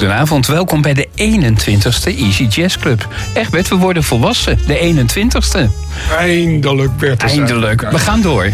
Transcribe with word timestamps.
Goedenavond, 0.00 0.46
welkom 0.46 0.82
bij 0.82 0.94
de 0.94 1.08
21ste 1.08 2.18
Easy 2.18 2.44
Jazz 2.44 2.76
Club. 2.78 3.08
Egbert, 3.34 3.68
we 3.68 3.74
worden 3.74 4.02
volwassen, 4.02 4.58
de 4.66 4.78
21ste. 4.78 5.70
Eindelijk, 6.18 6.96
Bert. 6.96 7.22
Eindelijk, 7.22 7.90
we 7.90 7.98
gaan 7.98 8.20
door. 8.20 8.50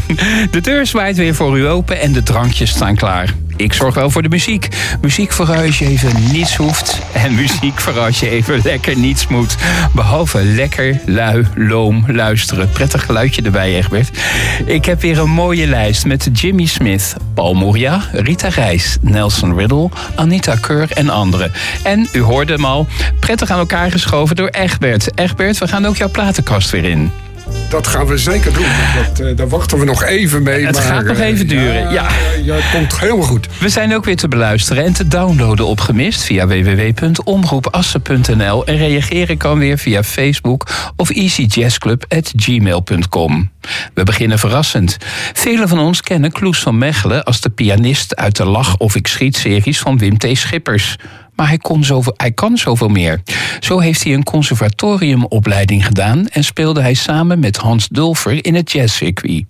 De 0.51 0.61
deur 0.61 0.87
zwaait 0.87 1.17
weer 1.17 1.35
voor 1.35 1.59
u 1.59 1.67
open 1.67 2.01
en 2.01 2.13
de 2.13 2.23
drankjes 2.23 2.71
staan 2.71 2.95
klaar. 2.95 3.35
Ik 3.57 3.73
zorg 3.73 3.95
wel 3.95 4.11
voor 4.11 4.23
de 4.23 4.29
muziek. 4.29 4.69
Muziek 5.01 5.33
voor 5.33 5.57
als 5.57 5.79
je 5.79 5.87
even 5.87 6.13
niets 6.33 6.57
hoeft. 6.57 7.01
En 7.13 7.35
muziek 7.35 7.81
voor 7.81 7.99
als 7.99 8.21
je 8.21 8.31
even 8.31 8.61
lekker 8.65 8.97
niets 8.97 9.27
moet. 9.27 9.57
Behalve 9.93 10.43
lekker, 10.45 11.01
lui, 11.07 11.47
loom, 11.55 12.05
luisteren. 12.07 12.71
Prettig 12.71 13.05
geluidje 13.05 13.43
erbij, 13.43 13.77
Egbert. 13.77 14.19
Ik 14.65 14.85
heb 14.85 15.01
weer 15.01 15.19
een 15.19 15.31
mooie 15.31 15.67
lijst 15.67 16.07
met 16.07 16.29
Jimmy 16.33 16.67
Smith, 16.67 17.17
Paul 17.35 17.55
Moria, 17.55 18.03
Rita 18.13 18.49
Reis, 18.49 18.97
Nelson 19.01 19.59
Riddle, 19.59 19.89
Anita 20.15 20.55
Keur 20.55 20.93
en 20.93 21.09
anderen. 21.09 21.53
En 21.83 22.09
u 22.13 22.21
hoorde 22.21 22.53
hem 22.53 22.65
al, 22.65 22.87
prettig 23.21 23.51
aan 23.51 23.59
elkaar 23.59 23.91
geschoven 23.91 24.37
door 24.37 24.49
Egbert. 24.49 25.19
Egbert, 25.19 25.59
we 25.59 25.69
gaan 25.69 25.87
ook 25.87 25.97
jouw 25.97 26.11
platenkast 26.11 26.71
weer 26.71 26.85
in. 26.85 27.26
Dat 27.69 27.87
gaan 27.87 28.07
we 28.07 28.19
zeker 28.19 28.53
doen. 28.53 28.67
Dat, 29.05 29.21
uh, 29.21 29.37
daar 29.37 29.49
wachten 29.49 29.79
we 29.79 29.85
nog 29.85 30.03
even 30.03 30.43
mee. 30.43 30.67
Het 30.67 30.75
maar, 30.75 30.83
gaat 30.83 31.05
nog 31.05 31.17
uh, 31.17 31.27
even 31.27 31.49
duren, 31.49 31.93
ja. 31.93 32.09
Ja, 32.43 32.55
het 32.55 32.71
komt 32.73 33.01
helemaal 33.01 33.27
goed. 33.27 33.49
We 33.61 33.69
zijn 33.69 33.95
ook 33.95 34.05
weer 34.05 34.17
te 34.17 34.29
beluisteren 34.29 34.85
en 34.85 34.93
te 34.93 35.09
downloaden 35.09 35.67
op 35.67 35.81
Gemist 35.81 36.23
via 36.23 36.47
www.omroepassen.nl 36.47 38.67
en 38.67 38.77
reageren 38.77 39.37
kan 39.37 39.59
weer 39.59 39.79
via 39.79 40.03
Facebook 40.03 40.67
of 40.97 41.11
easyjazzclub.gmail.com. 41.11 43.51
We 43.95 44.03
beginnen 44.03 44.39
verrassend. 44.39 44.97
Velen 45.33 45.69
van 45.69 45.79
ons 45.79 46.03
kennen 46.03 46.33
Kloes 46.33 46.59
van 46.59 46.79
Mechelen 46.79 47.25
als 47.25 47.41
de 47.41 47.51
pianist 47.51 48.17
uit 48.17 48.37
de 48.37 48.45
Lach 48.45 48.77
of 48.77 48.97
ik 48.97 49.07
schiet 49.07 49.37
series 49.37 49.79
van 49.79 49.99
Wim 49.99 50.19
T. 50.19 50.29
Schippers. 50.33 50.97
Maar 51.37 51.49
hij, 51.49 51.59
kon 51.59 51.85
zoveel, 51.85 52.15
hij 52.17 52.33
kan 52.33 52.57
zoveel 52.57 52.89
meer. 52.89 53.23
Zo 53.61 53.79
heeft 53.79 54.05
hij 54.05 54.13
een 54.13 54.25
conservatoriumopleiding 54.25 55.87
gedaan 55.87 56.27
en 56.29 56.45
speelde 56.45 56.81
hij 56.81 56.95
samen 56.95 57.39
met 57.39 57.57
Hans 57.57 57.89
Dulfer 57.89 58.45
in 58.45 58.55
het 58.55 58.73
jazzcircuit. 58.73 59.45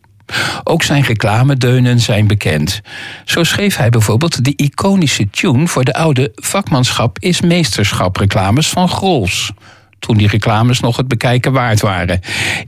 Ook 0.64 0.83
zijn 0.83 1.03
reclamedeunen 1.03 2.01
zijn 2.01 2.27
bekend. 2.27 2.81
Zo 3.25 3.45
schreef 3.45 3.77
hij 3.77 3.91
bijvoorbeeld 3.91 4.45
de 4.45 4.53
iconische 4.57 5.31
tune 5.31 5.69
voor 5.69 5.84
de 5.84 5.95
oude 5.95 6.33
vakmanschap 6.34 7.19
is 7.19 7.41
meesterschap 7.41 8.17
reclames 8.17 8.69
van 8.69 8.89
Grols. 8.89 9.53
Toen 9.98 10.17
die 10.17 10.29
reclames 10.29 10.81
nog 10.81 10.97
het 10.97 11.09
bekijken 11.09 11.53
waard 11.53 11.81
waren. 11.81 12.20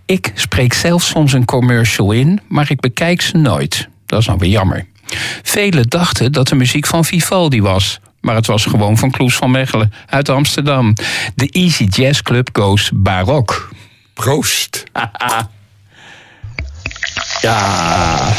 Ik 0.06 0.32
spreek 0.34 0.72
zelf 0.72 1.02
soms 1.02 1.32
een 1.32 1.44
commercial 1.44 2.12
in, 2.12 2.40
maar 2.48 2.70
ik 2.70 2.80
bekijk 2.80 3.20
ze 3.20 3.36
nooit. 3.36 3.88
Dat 4.06 4.20
is 4.20 4.26
nou 4.26 4.38
weer 4.38 4.50
jammer. 4.50 4.86
Velen 5.42 5.88
dachten 5.88 6.32
dat 6.32 6.48
de 6.48 6.54
muziek 6.54 6.86
van 6.86 7.04
Vivaldi 7.04 7.62
was. 7.62 8.00
Maar 8.20 8.34
het 8.34 8.46
was 8.46 8.64
gewoon 8.64 8.98
van 8.98 9.10
Kloes 9.10 9.36
van 9.36 9.50
Mechelen 9.50 9.92
uit 10.06 10.28
Amsterdam. 10.28 10.94
De 11.34 11.48
Easy 11.50 11.84
Jazz 11.84 12.22
Club 12.22 12.48
goes 12.52 12.90
barok. 12.94 13.68
Proost. 14.14 14.84
ja. 17.40 18.32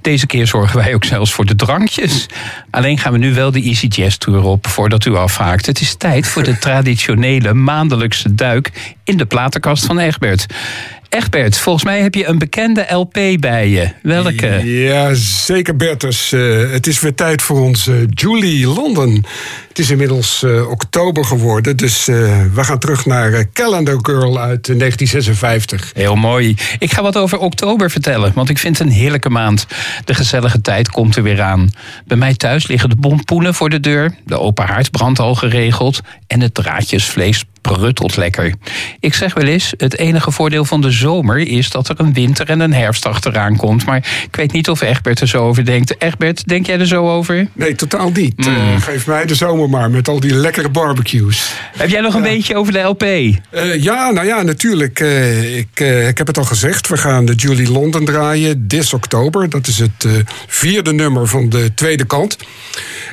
Deze 0.00 0.26
keer 0.26 0.46
zorgen 0.46 0.76
wij 0.76 0.94
ook 0.94 1.04
zelfs 1.04 1.32
voor 1.32 1.44
de 1.44 1.54
drankjes. 1.54 2.26
Alleen 2.70 2.98
gaan 2.98 3.12
we 3.12 3.18
nu 3.18 3.34
wel 3.34 3.50
de 3.50 3.62
Easy 3.62 3.86
Jazz 3.86 4.16
Tour 4.16 4.42
op 4.42 4.66
voordat 4.66 5.04
u 5.04 5.16
afhaakt. 5.16 5.66
Het 5.66 5.80
is 5.80 5.94
tijd 5.94 6.26
voor 6.26 6.42
de 6.42 6.58
traditionele 6.58 7.54
maandelijkse 7.54 8.34
duik 8.34 8.94
in 9.04 9.16
de 9.16 9.26
platenkast 9.26 9.84
van 9.86 9.98
Egbert. 9.98 10.46
Egbert, 11.14 11.58
volgens 11.58 11.84
mij 11.84 12.00
heb 12.00 12.14
je 12.14 12.26
een 12.26 12.38
bekende 12.38 12.86
LP 12.88 13.18
bij 13.40 13.68
je. 13.68 13.90
Welke? 14.02 14.60
Ja, 14.64 15.14
zeker 15.14 15.76
Bertus. 15.76 16.32
Uh, 16.32 16.70
het 16.70 16.86
is 16.86 17.00
weer 17.00 17.14
tijd 17.14 17.42
voor 17.42 17.60
onze 17.60 18.06
Julie 18.10 18.66
London. 18.66 19.24
Het 19.68 19.78
is 19.78 19.90
inmiddels 19.90 20.42
uh, 20.42 20.70
oktober 20.70 21.24
geworden, 21.24 21.76
dus 21.76 22.08
uh, 22.08 22.16
we 22.54 22.64
gaan 22.64 22.78
terug 22.78 23.06
naar 23.06 23.50
Calendar 23.52 23.98
Girl 24.02 24.40
uit 24.40 24.66
1956. 24.66 25.90
Heel 25.94 26.16
mooi. 26.16 26.56
Ik 26.78 26.92
ga 26.92 27.02
wat 27.02 27.16
over 27.16 27.38
oktober 27.38 27.90
vertellen, 27.90 28.32
want 28.34 28.48
ik 28.48 28.58
vind 28.58 28.78
het 28.78 28.86
een 28.86 28.92
heerlijke 28.92 29.30
maand. 29.30 29.66
De 30.04 30.14
gezellige 30.14 30.60
tijd 30.60 30.90
komt 30.90 31.16
er 31.16 31.22
weer 31.22 31.42
aan. 31.42 31.70
Bij 32.06 32.16
mij 32.16 32.34
thuis 32.34 32.66
liggen 32.66 32.88
de 32.88 32.96
bompoenen 32.96 33.54
voor 33.54 33.70
de 33.70 33.80
deur, 33.80 34.14
de 34.24 34.40
open 34.40 34.66
haard 34.66 34.90
brandt 34.90 35.18
al 35.18 35.34
geregeld 35.34 36.00
en 36.26 36.40
het 36.40 36.54
draadjesvlees 36.54 37.44
pruttelt 37.72 38.16
lekker. 38.16 38.54
Ik 39.00 39.14
zeg 39.14 39.34
wel 39.34 39.44
eens, 39.44 39.74
het 39.76 39.98
enige 39.98 40.30
voordeel 40.30 40.64
van 40.64 40.80
de 40.80 40.90
zomer 40.90 41.38
is 41.38 41.70
dat 41.70 41.88
er 41.88 42.00
een 42.00 42.12
winter 42.12 42.48
en 42.48 42.60
een 42.60 42.72
herfst 42.72 43.06
achteraan 43.06 43.56
komt. 43.56 43.86
Maar 43.86 43.96
ik 43.96 44.36
weet 44.36 44.52
niet 44.52 44.68
of 44.68 44.80
Egbert 44.80 45.20
er 45.20 45.28
zo 45.28 45.46
over 45.46 45.64
denkt. 45.64 45.94
Egbert, 45.98 46.48
denk 46.48 46.66
jij 46.66 46.78
er 46.78 46.86
zo 46.86 47.10
over? 47.10 47.46
Nee, 47.52 47.74
totaal 47.74 48.10
niet. 48.10 48.36
Mm. 48.36 48.54
Uh, 48.54 48.80
geef 48.80 49.06
mij 49.06 49.26
de 49.26 49.34
zomer 49.34 49.70
maar 49.70 49.90
met 49.90 50.08
al 50.08 50.20
die 50.20 50.34
lekkere 50.34 50.68
barbecues. 50.68 51.52
Heb 51.76 51.88
jij 51.88 52.00
nog 52.00 52.14
een 52.14 52.22
beetje 52.22 52.56
over 52.56 52.72
de 52.72 52.80
LP? 52.80 53.02
Uh, 53.02 53.34
eh, 53.50 53.82
ja, 53.82 54.10
nou 54.10 54.26
ja, 54.26 54.42
natuurlijk. 54.42 55.00
Uh, 55.00 55.56
ik, 55.58 55.80
ik 56.08 56.18
heb 56.18 56.26
het 56.26 56.38
al 56.38 56.44
gezegd. 56.44 56.88
We 56.88 56.96
gaan 56.96 57.24
de 57.24 57.34
Julie 57.34 57.70
London 57.70 58.04
draaien 58.04 58.68
dit 58.68 58.92
oktober. 58.94 59.50
Dat 59.50 59.66
is 59.66 59.78
het 59.78 60.06
vierde 60.46 60.92
nummer 60.92 61.26
van 61.26 61.48
de 61.48 61.74
tweede 61.74 62.04
kant. 62.04 62.36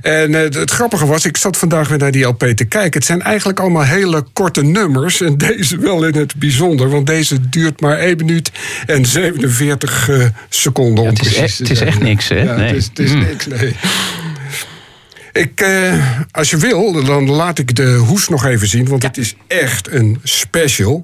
En 0.01 0.33
het 0.33 0.71
grappige 0.71 1.05
was, 1.05 1.25
ik 1.25 1.37
zat 1.37 1.57
vandaag 1.57 1.87
weer 1.87 1.97
naar 1.97 2.11
die 2.11 2.25
LP 2.25 2.43
te 2.43 2.65
kijken. 2.65 2.99
Het 2.99 3.05
zijn 3.05 3.21
eigenlijk 3.21 3.59
allemaal 3.59 3.83
hele 3.83 4.25
korte 4.41 4.63
nummers. 4.63 5.21
En 5.21 5.37
deze 5.37 5.77
wel 5.77 6.05
in 6.05 6.15
het 6.15 6.35
bijzonder, 6.35 6.89
want 6.89 7.07
deze 7.07 7.49
duurt 7.49 7.81
maar 7.81 7.97
1 7.97 8.17
minuut 8.17 8.51
en 8.85 9.05
47 9.05 10.09
uh, 10.09 10.25
eh, 10.25 10.31
seconden. 10.49 11.03
Ja, 11.03 11.09
het, 11.09 11.25
is 11.25 11.35
echt, 11.35 11.57
het 11.57 11.69
is 11.69 11.81
echt 11.81 11.99
niks, 11.99 12.29
hè? 12.29 12.41
Ja, 12.41 12.55
nee. 12.55 12.67
Het 12.67 12.75
is, 12.75 12.85
het 12.85 12.99
is 12.99 13.11
mm. 13.11 13.19
niks, 13.19 13.45
nee. 13.45 13.75
Ik, 15.31 15.61
uh, 15.61 16.05
als 16.31 16.49
je 16.49 16.57
wil, 16.57 17.03
dan 17.03 17.29
laat 17.29 17.59
ik 17.59 17.75
de 17.75 17.93
hoes 17.93 18.27
nog 18.27 18.45
even 18.45 18.67
zien, 18.67 18.87
want 18.87 19.01
ja. 19.01 19.07
het 19.07 19.17
is 19.17 19.35
echt 19.47 19.91
een 19.91 20.19
special. 20.23 21.03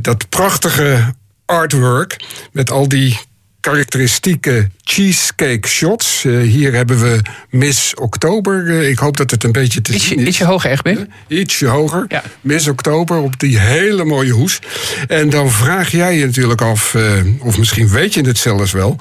Dat 0.00 0.28
prachtige 0.28 1.14
artwork 1.44 2.24
met 2.52 2.70
al 2.70 2.88
die 2.88 3.18
karakteristieke 3.60 4.68
cheesecake 4.82 5.68
shots. 5.68 6.24
Uh, 6.24 6.42
hier 6.42 6.72
hebben 6.72 7.00
we 7.00 7.20
Miss 7.50 7.94
Oktober. 7.94 8.66
Uh, 8.66 8.88
ik 8.88 8.98
hoop 8.98 9.16
dat 9.16 9.30
het 9.30 9.44
een 9.44 9.52
beetje 9.52 9.80
te 9.80 9.92
ietsje, 9.92 10.08
zien 10.08 10.18
is. 10.18 10.26
Ietsje 10.26 10.44
hoger, 10.44 10.70
echt, 10.70 10.82
Ben? 10.82 11.12
Ietsje 11.28 11.66
hoger. 11.66 12.04
Ja. 12.08 12.22
Miss 12.40 12.68
Oktober 12.68 13.16
op 13.16 13.40
die 13.40 13.58
hele 13.58 14.04
mooie 14.04 14.32
hoes. 14.32 14.58
En 15.08 15.30
dan 15.30 15.50
vraag 15.50 15.90
jij 15.90 16.16
je 16.16 16.26
natuurlijk 16.26 16.60
af, 16.60 16.96
of 17.38 17.58
misschien 17.58 17.88
weet 17.88 18.14
je 18.14 18.22
het 18.22 18.38
zelfs 18.38 18.72
wel... 18.72 18.96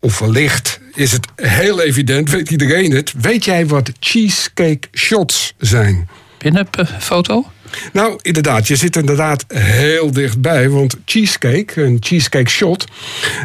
of 0.00 0.18
wellicht 0.18 0.80
is 0.94 1.12
het 1.12 1.26
heel 1.36 1.82
evident, 1.82 2.30
weet 2.30 2.50
iedereen 2.50 2.92
het... 2.92 3.12
weet 3.20 3.44
jij 3.44 3.66
wat 3.66 3.90
cheesecake 4.00 4.88
shots 4.92 5.54
zijn? 5.58 6.08
Pin-up 6.38 6.86
foto? 6.98 7.46
Nou, 7.92 8.18
inderdaad, 8.22 8.68
je 8.68 8.76
zit 8.76 8.96
inderdaad 8.96 9.44
heel 9.54 10.12
dichtbij. 10.12 10.68
Want 10.68 10.96
cheesecake, 11.04 11.82
een 11.82 11.96
cheesecake 12.00 12.50
shot, 12.50 12.84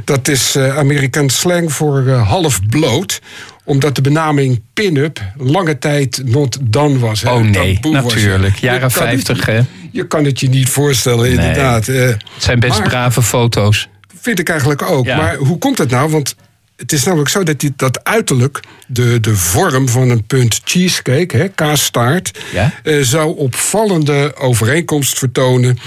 dat 0.04 0.28
is 0.28 0.56
uh, 0.56 0.78
Amerikaans 0.78 1.40
slang 1.40 1.74
voor 1.74 2.02
uh, 2.02 2.28
half 2.28 2.60
bloot 2.70 3.22
omdat 3.66 3.96
de 3.96 4.02
benaming 4.02 4.62
pin-up 4.74 5.22
lange 5.38 5.78
tijd 5.78 6.22
not 6.26 6.58
done 6.62 7.00
was. 7.00 7.22
Hè? 7.22 7.32
Oh 7.32 7.42
nee, 7.42 7.80
natuurlijk. 7.82 8.52
Was, 8.52 8.60
Jaren 8.60 8.92
50, 8.92 9.46
hè? 9.46 9.62
Je 9.92 10.08
kan 10.08 10.26
het 10.26 10.40
je 10.40 10.50
niet 10.50 10.70
voorstellen, 10.70 11.24
nee. 11.24 11.32
inderdaad. 11.32 11.88
Uh, 11.88 12.08
het 12.08 12.24
zijn 12.38 12.60
best 12.60 12.80
maar, 12.80 12.88
brave 12.88 13.22
foto's. 13.22 13.88
Vind 14.22 14.40
ik 14.40 14.50
eigenlijk 14.50 14.82
ook. 14.82 15.06
Ja. 15.06 15.18
Maar 15.18 15.36
hoe 15.36 15.58
komt 15.58 15.78
het 15.78 15.90
nou? 15.90 16.10
Want 16.10 16.36
het 16.76 16.92
is 16.92 17.04
namelijk 17.04 17.30
zo 17.30 17.44
dat 17.44 17.60
die, 17.60 17.74
dat 17.76 18.04
uiterlijk, 18.04 18.60
de, 18.88 19.20
de 19.20 19.36
vorm 19.36 19.90
van 19.90 20.10
een 20.10 20.26
punt 20.26 20.62
cheesecake, 20.64 21.38
hè, 21.38 21.50
kaastaart, 21.50 22.40
ja? 22.54 22.74
uh, 22.84 23.04
zou 23.04 23.38
opvallende 23.38 24.36
overeenkomst 24.36 25.18
vertonen 25.18 25.78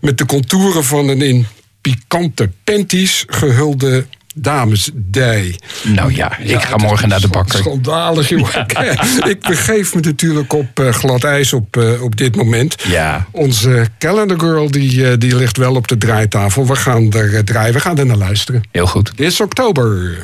met 0.00 0.18
de 0.18 0.26
contouren 0.26 0.84
van 0.84 1.08
een 1.08 1.22
in 1.22 1.46
pikante 1.80 2.50
panties 2.64 3.24
gehulde 3.26 4.06
damesdij. 4.42 5.58
Nou 5.82 6.14
ja, 6.14 6.38
ik 6.38 6.48
ja, 6.48 6.58
ga 6.58 6.76
morgen 6.76 7.08
naar 7.08 7.20
de 7.20 7.28
bakker. 7.28 7.58
Schandalig, 7.58 8.28
joh. 8.28 8.48
Ja. 8.66 9.02
ik 9.34 9.40
begeef 9.40 9.94
me 9.94 10.00
natuurlijk 10.00 10.52
op 10.52 10.80
uh, 10.80 10.88
glad 10.88 11.24
ijs 11.24 11.52
op, 11.52 11.76
uh, 11.76 12.02
op 12.02 12.16
dit 12.16 12.36
moment. 12.36 12.76
Ja. 12.88 13.26
Onze 13.30 13.86
calendar 13.98 14.40
girl 14.40 14.70
die, 14.70 14.94
uh, 14.94 15.12
die 15.18 15.36
ligt 15.36 15.56
wel 15.56 15.74
op 15.74 15.88
de 15.88 15.98
draaitafel. 15.98 16.66
We 16.66 16.76
gaan 16.76 17.12
er 17.12 17.44
draaien, 17.44 17.74
we 17.74 17.80
gaan 17.80 17.98
er 17.98 18.06
naar 18.06 18.16
luisteren. 18.16 18.62
Heel 18.70 18.86
goed. 18.86 19.12
Dit 19.16 19.26
is 19.26 19.40
oktober. 19.40 20.16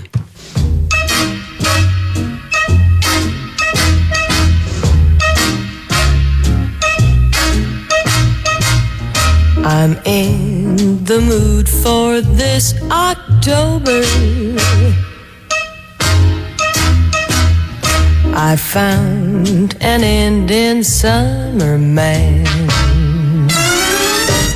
I'm 9.67 9.97
in 10.03 10.64
the 10.85 11.21
mood 11.21 11.67
for 11.67 12.21
this 12.21 12.75
October. 12.91 14.03
I 18.37 18.57
found 18.57 19.77
an 19.81 20.03
Indian 20.05 20.85
summer 20.85 21.79
man, 21.79 22.47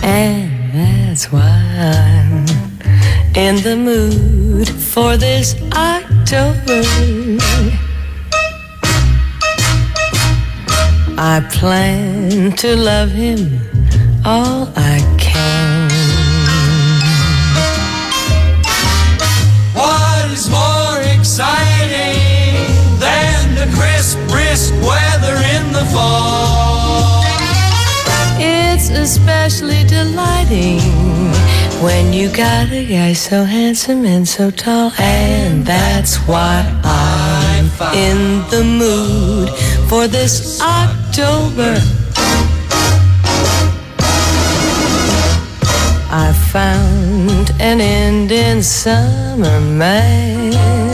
and 0.03 0.51
that's 0.75 1.33
why 1.33 1.57
I'm 1.93 2.45
in 3.35 3.63
the 3.63 3.77
mood 3.77 4.69
for 4.69 5.17
this 5.17 5.55
October. 5.73 6.83
I 11.21 11.41
plan 11.51 12.53
to 12.63 12.77
love 12.77 13.11
him 13.11 13.61
all 14.25 14.69
I 14.77 15.18
especially 29.09 29.85
delighting 29.85 30.81
when 31.83 32.13
you 32.13 32.29
got 32.29 32.71
a 32.71 32.85
guy 32.85 33.15
so 33.15 33.43
handsome 33.43 34.05
and 34.05 34.29
so 34.29 34.51
tall, 34.51 34.93
and 34.99 35.65
that's 35.65 36.17
why 36.29 36.57
I'm 36.85 37.67
in 37.97 38.19
the 38.53 38.63
mood 38.81 39.49
for 39.89 40.09
this 40.09 40.61
October. 40.61 41.73
I 46.27 46.29
found 46.53 47.47
an 47.61 47.81
Indian 47.81 48.63
summer 48.63 49.59
man. 49.59 50.88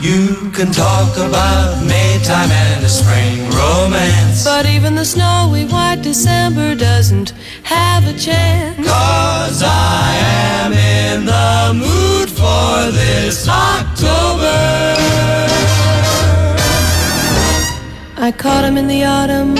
You 0.00 0.50
can 0.52 0.70
talk 0.70 1.16
about 1.16 1.82
Maytime 1.82 2.50
and 2.52 2.84
a 2.84 2.88
spring 2.88 3.50
romance. 3.50 4.44
But 4.44 4.64
even 4.66 4.94
the 4.94 5.04
snowy 5.04 5.64
white 5.64 6.02
December 6.02 6.76
doesn't 6.76 7.32
have 7.64 8.06
a 8.06 8.16
chance. 8.16 8.76
Cause 8.76 9.60
I 9.64 10.14
am 10.62 10.72
in 10.72 11.26
the 11.26 11.74
mood 11.74 12.30
for 12.30 12.92
this 12.92 13.48
October. 13.48 14.94
I 18.16 18.32
caught 18.36 18.62
him 18.62 18.76
in 18.76 18.86
the 18.86 19.02
autumn 19.04 19.56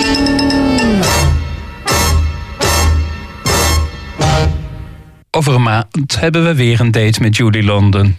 Over 5.39 5.53
een 5.53 5.63
maand 5.63 6.19
hebben 6.19 6.43
we 6.43 6.55
weer 6.55 6.79
een 6.79 6.91
date 6.91 7.21
met 7.21 7.35
Julie 7.35 7.63
London. 7.63 8.15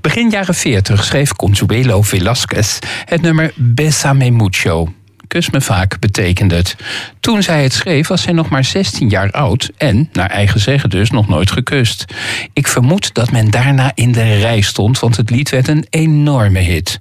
Begin 0.00 0.30
jaren 0.30 0.54
40 0.54 1.04
schreef 1.04 1.32
Consuelo 1.32 2.02
Velasquez 2.02 2.78
het 3.04 3.22
nummer 3.22 3.52
Besame 3.54 4.30
Mucho. 4.30 4.92
Kus 5.28 5.50
me 5.50 5.60
vaak 5.60 6.00
betekende 6.00 6.54
het. 6.54 6.76
Toen 7.20 7.42
zij 7.42 7.62
het 7.62 7.72
schreef 7.72 8.08
was 8.08 8.22
zij 8.22 8.32
nog 8.32 8.48
maar 8.48 8.64
16 8.64 9.08
jaar 9.08 9.30
oud 9.30 9.70
en, 9.76 10.08
naar 10.12 10.30
eigen 10.30 10.60
zeggen 10.60 10.90
dus, 10.90 11.10
nog 11.10 11.28
nooit 11.28 11.50
gekust. 11.50 12.04
Ik 12.52 12.68
vermoed 12.68 13.14
dat 13.14 13.30
men 13.30 13.50
daarna 13.50 13.92
in 13.94 14.12
de 14.12 14.38
rij 14.38 14.60
stond, 14.60 14.98
want 14.98 15.16
het 15.16 15.30
lied 15.30 15.50
werd 15.50 15.68
een 15.68 15.86
enorme 15.90 16.60
hit. 16.60 16.98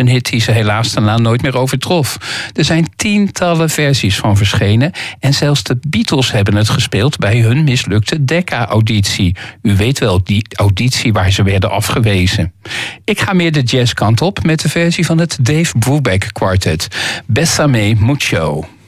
Een 0.00 0.08
hit 0.08 0.30
die 0.30 0.40
ze 0.40 0.52
helaas 0.52 0.92
daarna 0.92 1.18
nooit 1.18 1.42
meer 1.42 1.56
overtrof. 1.56 2.18
Er 2.52 2.64
zijn 2.64 2.86
tientallen 2.96 3.70
versies 3.70 4.16
van 4.16 4.36
verschenen 4.36 4.92
en 5.18 5.34
zelfs 5.34 5.62
de 5.62 5.78
Beatles 5.88 6.32
hebben 6.32 6.56
het 6.56 6.68
gespeeld 6.68 7.18
bij 7.18 7.40
hun 7.40 7.64
mislukte 7.64 8.24
Decca-auditie. 8.24 9.36
U 9.62 9.76
weet 9.76 9.98
wel, 9.98 10.24
die 10.24 10.46
auditie 10.56 11.12
waar 11.12 11.30
ze 11.30 11.42
werden 11.42 11.70
afgewezen. 11.70 12.52
Ik 13.04 13.20
ga 13.20 13.32
meer 13.32 13.52
de 13.52 13.62
jazzkant 13.62 14.20
op 14.20 14.42
met 14.44 14.60
de 14.60 14.68
versie 14.68 15.06
van 15.06 15.18
het 15.18 15.38
Dave 15.40 15.78
Brubeck 15.78 16.28
Quartet. 16.32 16.88
Bessame 17.26 17.94
Mucho. 17.98 18.79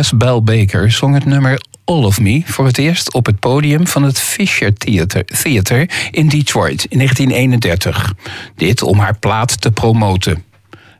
Zangeres 0.00 0.26
Belle 0.26 0.40
Baker 0.40 0.90
zong 0.90 1.14
het 1.14 1.24
nummer 1.24 1.60
All 1.84 2.04
of 2.04 2.20
Me 2.20 2.42
voor 2.44 2.66
het 2.66 2.78
eerst 2.78 3.12
op 3.12 3.26
het 3.26 3.38
podium 3.38 3.86
van 3.86 4.02
het 4.02 4.18
Fisher 4.18 4.74
Theater, 4.74 5.24
Theater 5.24 5.90
in 6.10 6.28
Detroit 6.28 6.84
in 6.84 6.96
1931. 6.96 8.12
Dit 8.56 8.82
om 8.82 8.98
haar 8.98 9.18
plaat 9.18 9.60
te 9.60 9.70
promoten. 9.70 10.44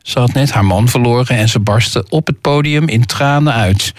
Ze 0.01 0.19
had 0.19 0.33
net 0.33 0.51
haar 0.51 0.65
man 0.65 0.87
verloren 0.87 1.37
en 1.37 1.49
ze 1.49 1.59
barstte 1.59 2.05
op 2.09 2.27
het 2.27 2.41
podium 2.41 2.87
in 2.87 3.05
tranen 3.05 3.53
uit. 3.53 3.93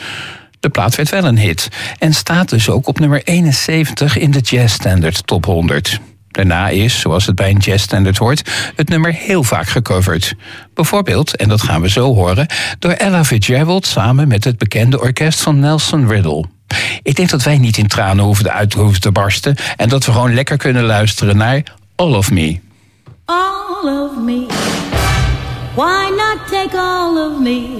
De 0.60 0.68
plaat 0.68 0.94
werd 0.94 1.08
wel 1.08 1.24
een 1.24 1.38
hit 1.38 1.68
en 1.98 2.14
staat 2.14 2.48
dus 2.48 2.68
ook 2.68 2.86
op 2.86 2.98
nummer 2.98 3.22
71 3.24 4.18
in 4.18 4.30
de 4.30 4.40
Jazz 4.40 4.74
Standard 4.74 5.26
Top 5.26 5.44
100. 5.44 6.00
Daarna 6.32 6.68
is, 6.68 7.00
zoals 7.00 7.26
het 7.26 7.34
bij 7.34 7.50
een 7.50 7.58
jazzstandard 7.58 8.18
hoort, 8.18 8.50
het 8.76 8.88
nummer 8.88 9.12
heel 9.12 9.42
vaak 9.42 9.68
gecoverd. 9.68 10.34
Bijvoorbeeld, 10.74 11.36
en 11.36 11.48
dat 11.48 11.62
gaan 11.62 11.80
we 11.80 11.88
zo 11.88 12.14
horen, 12.14 12.46
door 12.78 12.90
Ella 12.90 13.24
Fitzgerald 13.24 13.86
samen 13.86 14.28
met 14.28 14.44
het 14.44 14.58
bekende 14.58 15.00
orkest 15.00 15.40
van 15.40 15.58
Nelson 15.58 16.08
Riddle. 16.08 16.44
Ik 17.02 17.16
denk 17.16 17.30
dat 17.30 17.42
wij 17.42 17.58
niet 17.58 17.76
in 17.76 17.86
tranen 17.86 18.24
hoeven 18.24 18.52
uit 18.52 18.72
hoeven 18.72 19.00
te 19.00 19.12
barsten 19.12 19.56
en 19.76 19.88
dat 19.88 20.04
we 20.04 20.12
gewoon 20.12 20.34
lekker 20.34 20.56
kunnen 20.56 20.84
luisteren 20.84 21.36
naar 21.36 21.62
All 21.94 22.14
of 22.14 22.30
Me. 22.30 22.60
All 23.24 24.02
of 24.04 24.16
me. 24.16 24.46
Why 25.74 26.10
not 26.16 26.38
take 26.50 26.78
all 26.78 27.16
of 27.16 27.40
me? 27.40 27.78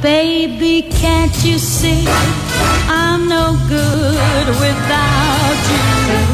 Baby, 0.00 0.84
can't 1.00 1.42
you 1.42 1.58
see 1.58 2.06
I'm 2.88 3.28
no 3.28 3.56
good 3.68 4.46
without 4.58 5.70
you? 5.70 6.25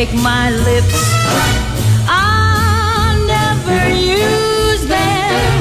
Take 0.00 0.14
my 0.14 0.50
lips, 0.50 1.12
I'll 2.08 3.18
never 3.26 3.90
use 3.94 4.86
them. 4.86 5.52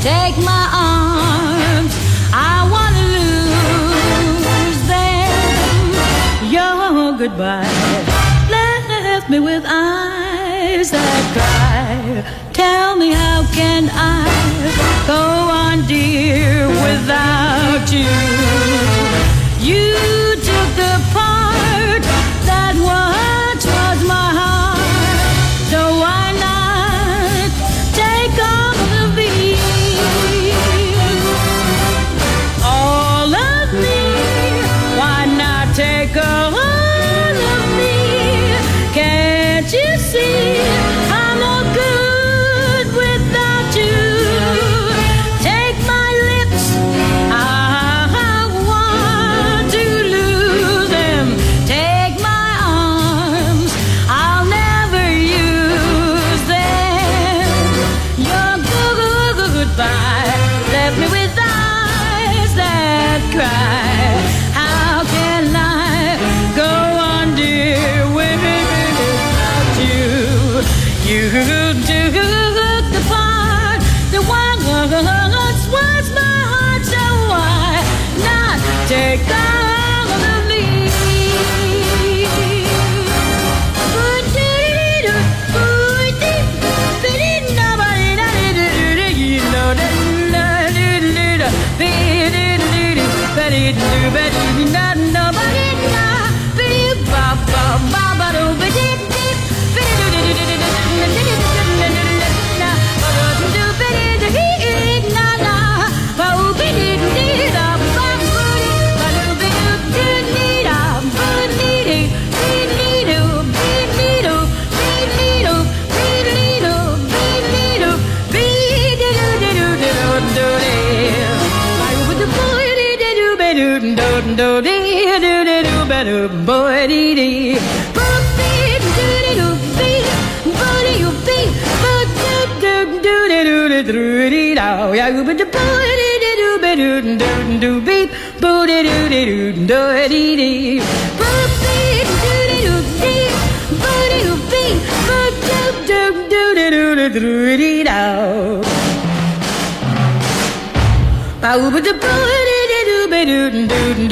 Take 0.00 0.38
my 0.38 0.64
arms, 0.72 1.92
I 2.32 2.66
wanna 2.72 3.04
lose 3.18 4.80
them. 4.88 5.92
Your 6.50 7.12
goodbye 7.18 7.68
left 8.48 9.28
me 9.28 9.38
with 9.38 9.66
eyes 9.66 10.90
that 10.90 11.24
cry. 11.36 12.24
Tell 12.54 12.96
me 12.96 13.12
how 13.12 13.44
can 13.52 13.90
I 13.92 14.24
go 15.06 15.22
on, 15.62 15.86
dear, 15.86 16.68
without 16.68 17.92
you? 17.92 18.16
You 19.60 20.36
took 20.48 20.68
the 20.82 20.96
part 21.12 22.02
that 22.48 22.74
was 22.80 23.23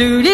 do 0.02 0.20
do 0.20 0.31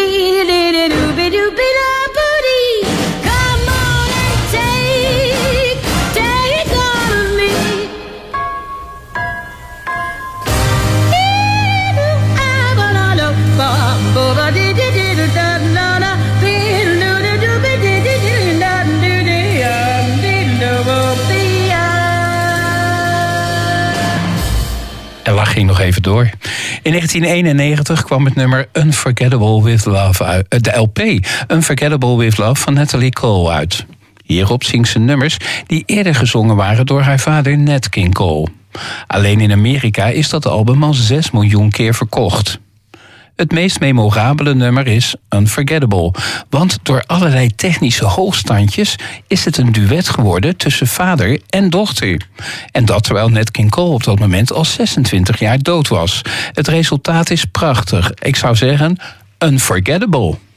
In 26.89 26.95
1991 26.95 28.03
kwam 28.03 28.25
het 28.25 28.35
nummer 28.35 28.67
Unforgettable 28.73 29.63
with 29.63 29.85
Love 29.85 30.23
uit, 30.23 30.47
eh, 30.47 30.59
de 30.59 30.77
LP 30.77 30.99
Unforgettable 31.47 32.17
with 32.17 32.37
Love 32.37 32.61
van 32.61 32.73
Natalie 32.73 33.11
Cole 33.11 33.51
uit. 33.51 33.85
Hierop 34.25 34.63
zingt 34.63 34.89
ze 34.89 34.99
nummers 34.99 35.37
die 35.67 35.83
eerder 35.85 36.15
gezongen 36.15 36.55
waren 36.55 36.85
door 36.85 37.01
haar 37.01 37.19
vader 37.19 37.57
Nat 37.57 37.89
King 37.89 38.13
Cole. 38.13 38.47
Alleen 39.07 39.39
in 39.39 39.51
Amerika 39.51 40.05
is 40.05 40.29
dat 40.29 40.45
album 40.45 40.83
al 40.83 40.93
6 40.93 41.31
miljoen 41.31 41.69
keer 41.69 41.93
verkocht. 41.93 42.59
Het 43.39 43.51
meest 43.51 43.79
memorabele 43.79 44.55
nummer 44.55 44.87
is 44.87 45.15
Unforgettable. 45.29 46.13
Want 46.49 46.79
door 46.83 47.03
allerlei 47.05 47.55
technische 47.55 48.05
hoogstandjes 48.05 48.95
is 49.27 49.45
het 49.45 49.57
een 49.57 49.71
duet 49.71 50.09
geworden 50.09 50.57
tussen 50.57 50.87
vader 50.87 51.41
en 51.49 51.69
dochter. 51.69 52.27
En 52.71 52.85
dat 52.85 53.03
terwijl 53.03 53.29
Nat 53.29 53.51
King 53.51 53.69
Cole 53.69 53.93
op 53.93 54.03
dat 54.03 54.19
moment 54.19 54.53
al 54.53 54.65
26 54.65 55.39
jaar 55.39 55.59
dood 55.59 55.87
was. 55.87 56.21
Het 56.53 56.67
resultaat 56.67 57.29
is 57.29 57.45
prachtig. 57.45 58.11
Ik 58.13 58.35
zou 58.35 58.55
zeggen, 58.55 58.97
Unforgettable. 59.37 59.47
unforgettable. 59.47 60.48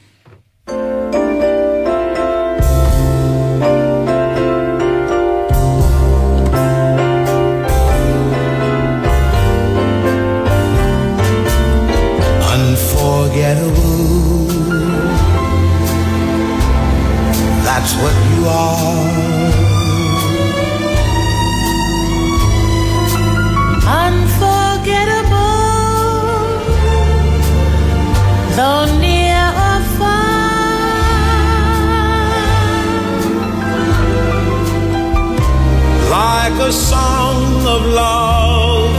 of 37.75 37.81
love 37.87 38.93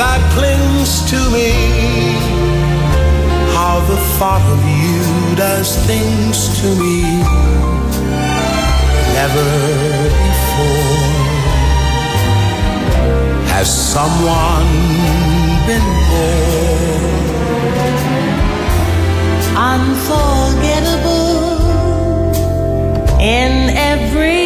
that 0.00 0.20
clings 0.36 0.90
to 1.10 1.18
me. 1.36 1.52
How 3.56 3.76
the 3.90 3.98
thought 4.16 4.44
of 4.54 4.60
you 4.80 5.02
does 5.36 5.68
things 5.90 6.36
to 6.60 6.68
me. 6.82 6.98
Never 9.18 9.48
before 10.26 11.08
has 13.52 13.68
someone 13.94 14.70
been 15.68 15.88
more 16.10 17.08
unforgettable 19.74 21.36
in 23.20 23.52
every 23.92 24.37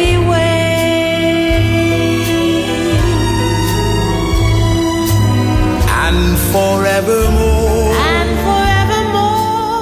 forevermore. 6.53 7.93
And 8.13 8.29
forevermore, 8.45 9.73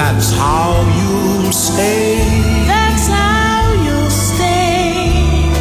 That's 0.00 0.28
how 0.32 0.68
you'll 0.98 1.52
stay. 1.52 2.16
that's 2.66 3.06
how 3.08 3.60
you'll 3.84 4.10
stay. 4.10 5.52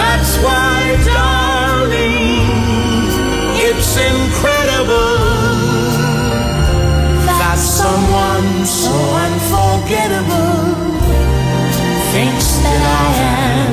That's 0.00 0.32
why, 0.44 0.76
darling, 1.10 2.16
it's 3.66 3.92
incredible 4.12 5.18
that 7.40 7.58
someone 7.58 8.48
so 8.64 8.94
unforgettable 9.26 10.86
Thinks 12.14 12.48
that 12.64 12.82
I 13.02 13.08
am 13.58 13.72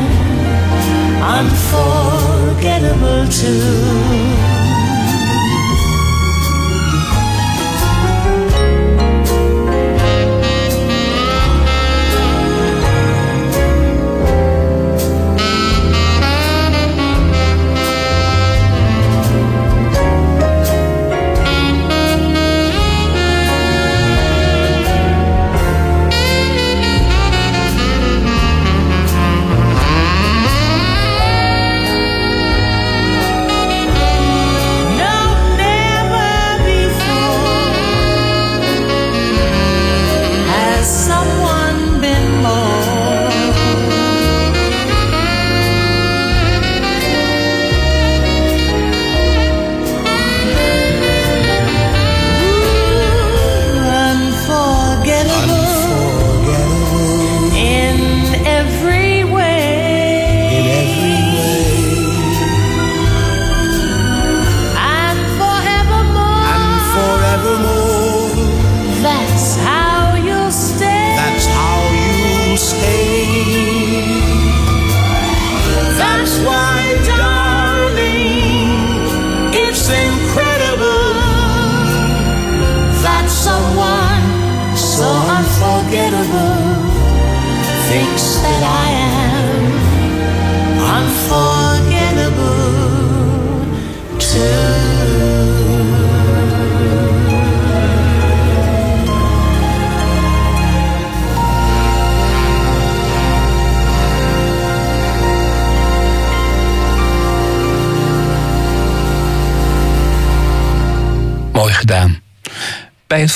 unforgettable 1.38 3.24
too. 3.42 4.55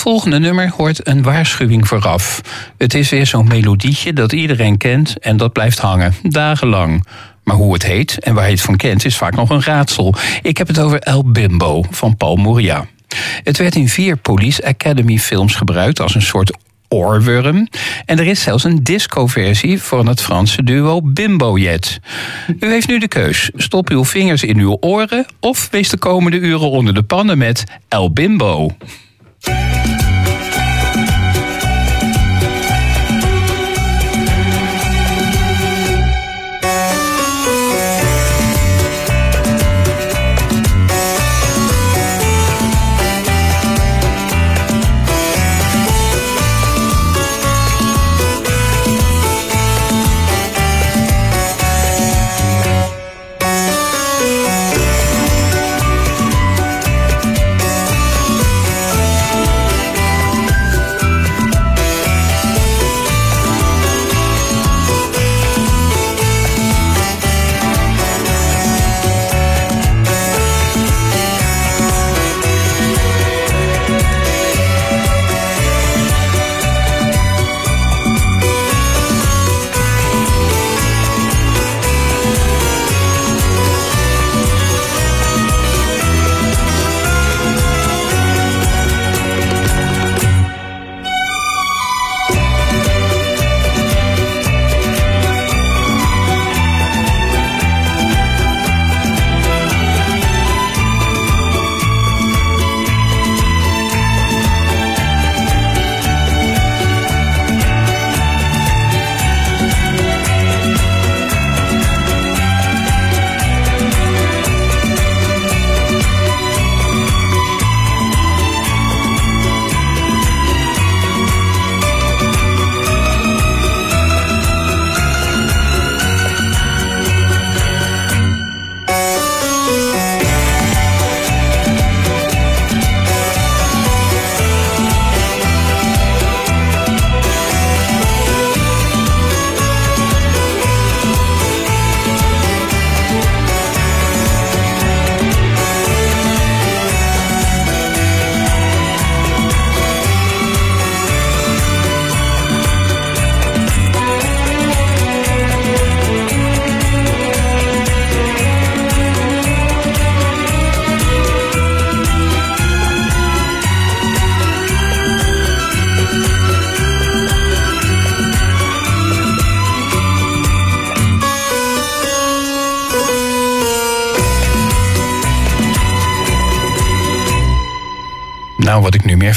Volgende 0.00 0.38
nummer 0.38 0.72
hoort 0.76 1.06
een 1.06 1.22
waarschuwing 1.22 1.88
vooraf. 1.88 2.40
Het 2.78 2.94
is 2.94 3.10
weer 3.10 3.26
zo'n 3.26 3.48
melodietje 3.48 4.12
dat 4.12 4.32
iedereen 4.32 4.76
kent 4.76 5.18
en 5.18 5.36
dat 5.36 5.52
blijft 5.52 5.78
hangen, 5.78 6.14
dagenlang. 6.22 7.06
Maar 7.44 7.56
hoe 7.56 7.72
het 7.72 7.86
heet 7.86 8.18
en 8.18 8.34
waar 8.34 8.44
je 8.44 8.50
het 8.50 8.60
van 8.60 8.76
kent 8.76 9.04
is 9.04 9.16
vaak 9.16 9.34
nog 9.34 9.50
een 9.50 9.62
raadsel. 9.62 10.14
Ik 10.42 10.56
heb 10.58 10.66
het 10.66 10.78
over 10.78 10.98
El 10.98 11.30
Bimbo 11.30 11.84
van 11.90 12.16
Paul 12.16 12.36
Moria. 12.36 12.86
Het 13.42 13.56
werd 13.56 13.74
in 13.74 13.88
vier 13.88 14.16
Police 14.16 14.64
Academy 14.64 15.18
films 15.18 15.54
gebruikt 15.54 16.00
als 16.00 16.14
een 16.14 16.22
soort 16.22 16.56
oorworm. 16.88 17.68
En 18.04 18.18
er 18.18 18.26
is 18.26 18.42
zelfs 18.42 18.64
een 18.64 18.84
disco-versie 18.84 19.82
van 19.82 20.06
het 20.06 20.22
Franse 20.22 20.62
duo 20.62 21.02
Bimbo 21.02 21.58
Jet. 21.58 22.00
U 22.60 22.70
heeft 22.70 22.88
nu 22.88 22.98
de 22.98 23.08
keus. 23.08 23.50
Stop 23.54 23.90
uw 23.90 24.04
vingers 24.04 24.42
in 24.42 24.58
uw 24.58 24.76
oren 24.80 25.26
of 25.40 25.68
wees 25.70 25.88
de 25.88 25.98
komende 25.98 26.38
uren 26.38 26.70
onder 26.70 26.94
de 26.94 27.02
pannen 27.02 27.38
met 27.38 27.64
El 27.88 28.12
Bimbo. 28.12 28.76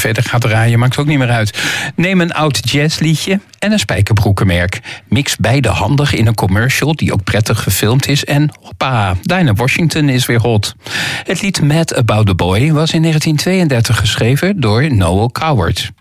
Verder 0.04 0.24
ga 0.24 0.38
draaien, 0.38 0.80
maakt 0.80 0.98
ook 0.98 1.06
niet 1.06 1.18
meer 1.18 1.30
uit. 1.30 1.60
Neem 1.96 2.22
een 2.22 2.34
oud 2.34 2.72
jazzliedje 2.72 3.40
en 3.60 3.72
een 3.72 3.80
spijkerbroekenmerk. 3.80 4.80
Mix 5.08 5.36
beide 5.36 5.70
handig 5.70 6.14
in 6.14 6.28
een 6.28 6.36
commercial 6.36 6.96
die 6.96 7.14
ook 7.14 7.24
prettig 7.24 7.64
gefilmd 7.64 8.08
is. 8.08 8.26
En 8.26 8.52
hoppa, 8.62 9.16
Dinah 9.22 9.58
Washington 9.58 10.10
is 10.10 10.26
weer 10.26 10.40
hot. 10.40 10.76
Het 11.24 11.42
lied 11.42 11.62
Mad 11.62 11.96
About 11.96 12.26
the 12.26 12.36
Boy 12.36 12.72
was 12.72 12.94
in 12.94 13.02
1932 13.02 14.00
geschreven 14.00 14.60
door 14.60 14.94
Noel 14.94 15.32
Coward. 15.32 15.92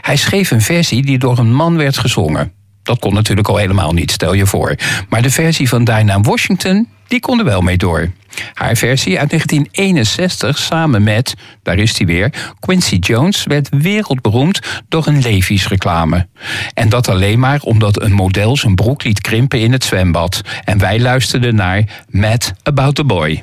Hij 0.00 0.16
schreef 0.16 0.50
een 0.50 0.62
versie 0.62 1.02
die 1.02 1.18
door 1.18 1.38
een 1.38 1.54
man 1.54 1.76
werd 1.76 1.98
gezongen. 1.98 2.52
Dat 2.82 2.98
kon 2.98 3.14
natuurlijk 3.14 3.48
al 3.48 3.56
helemaal 3.56 3.92
niet, 3.92 4.10
stel 4.10 4.32
je 4.32 4.46
voor. 4.46 4.74
Maar 5.08 5.22
de 5.22 5.30
versie 5.30 5.68
van 5.68 5.84
Dinah 5.84 6.22
Washington, 6.22 6.88
die 7.08 7.20
kon 7.20 7.38
er 7.38 7.44
wel 7.44 7.60
mee 7.60 7.76
door. 7.76 8.10
Haar 8.52 8.76
versie 8.76 9.18
uit 9.18 9.28
1961 9.28 10.58
samen 10.58 11.02
met, 11.02 11.34
daar 11.62 11.78
is 11.78 11.98
hij 11.98 12.06
weer, 12.06 12.54
Quincy 12.60 12.96
Jones 12.96 13.44
werd 13.44 13.68
wereldberoemd 13.70 14.60
door 14.88 15.06
een 15.06 15.20
Levi's 15.20 15.68
reclame. 15.68 16.26
En 16.74 16.88
dat 16.88 17.08
alleen 17.08 17.38
maar 17.38 17.60
omdat 17.60 18.02
een 18.02 18.12
model 18.12 18.56
zijn 18.56 18.74
broek 18.74 19.04
liet 19.04 19.20
krimpen 19.20 19.60
in 19.60 19.72
het 19.72 19.84
zwembad. 19.84 20.40
En 20.64 20.78
wij 20.78 21.00
luisterden 21.00 21.54
naar 21.54 22.04
Mad 22.08 22.52
About 22.62 22.94
the 22.94 23.04
Boy. 23.04 23.42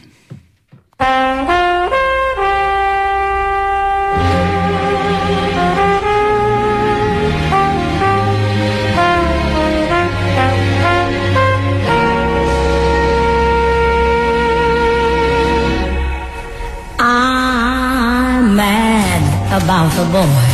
The 20.04 20.10
boy. 20.12 20.48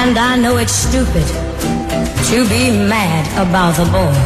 And 0.00 0.16
I 0.18 0.36
know 0.36 0.56
it's 0.56 0.72
stupid 0.72 1.26
to 2.30 2.36
be 2.48 2.70
mad 2.94 3.24
about 3.44 3.72
the 3.80 3.86
boy. 4.00 4.24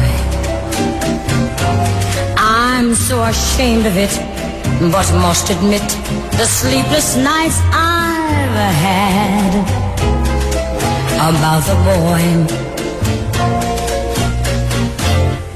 I'm 2.37 2.95
so 2.95 3.23
ashamed 3.23 3.85
of 3.85 3.97
it, 3.97 4.13
but 4.93 5.07
must 5.25 5.49
admit 5.49 5.87
the 6.39 6.45
sleepless 6.45 7.15
nights 7.17 7.59
I've 7.73 8.59
had 8.85 9.53
about 11.29 11.61
the 11.69 11.75
boy. 11.89 12.23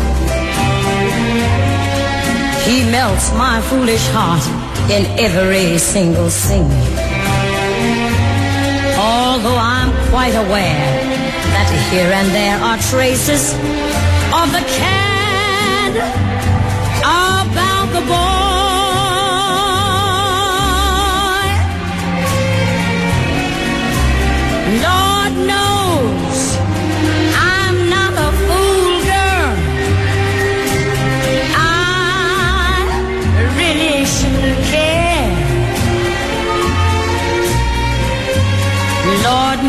Melts 2.90 3.32
my 3.34 3.60
foolish 3.70 4.04
heart 4.08 4.44
in 4.90 5.06
every 5.16 5.78
single 5.78 6.28
scene. 6.28 6.64
Although 8.98 9.56
I'm 9.56 9.92
quite 10.10 10.34
aware 10.34 10.90
that 11.54 11.68
here 11.92 12.10
and 12.10 12.28
there 12.34 12.58
are 12.58 12.78
traces 12.90 13.54
of 14.34 14.50
the 14.50 14.64
cad 14.76 15.96
about 17.04 17.92
the 17.92 18.00
boy. 18.08 18.39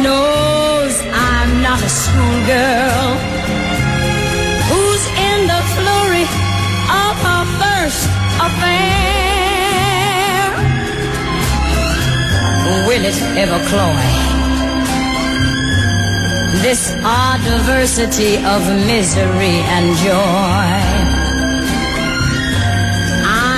Knows 0.04 0.94
I'm 1.14 1.62
not 1.62 1.80
a 1.82 1.92
schoolgirl 2.02 3.12
who's 4.70 5.04
in 5.30 5.40
the 5.52 5.62
flurry 5.76 6.26
of 7.04 7.14
her 7.28 7.44
first 7.62 8.04
affair. 8.48 8.82
Will 12.88 13.04
it 13.12 13.20
ever 13.44 13.60
cloy? 13.70 14.06
This 16.62 16.94
odd 17.04 17.40
diversity 17.44 18.34
of 18.54 18.62
misery 18.86 19.58
and 19.76 19.86
joy. 20.06 20.72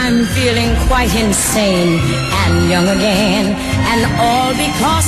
I'm 0.05 0.25
feeling 0.35 0.71
quite 0.87 1.13
insane 1.15 1.99
and 2.41 2.69
young 2.69 2.87
again, 2.87 3.45
and 3.91 4.01
all 4.19 4.51
because 4.53 5.02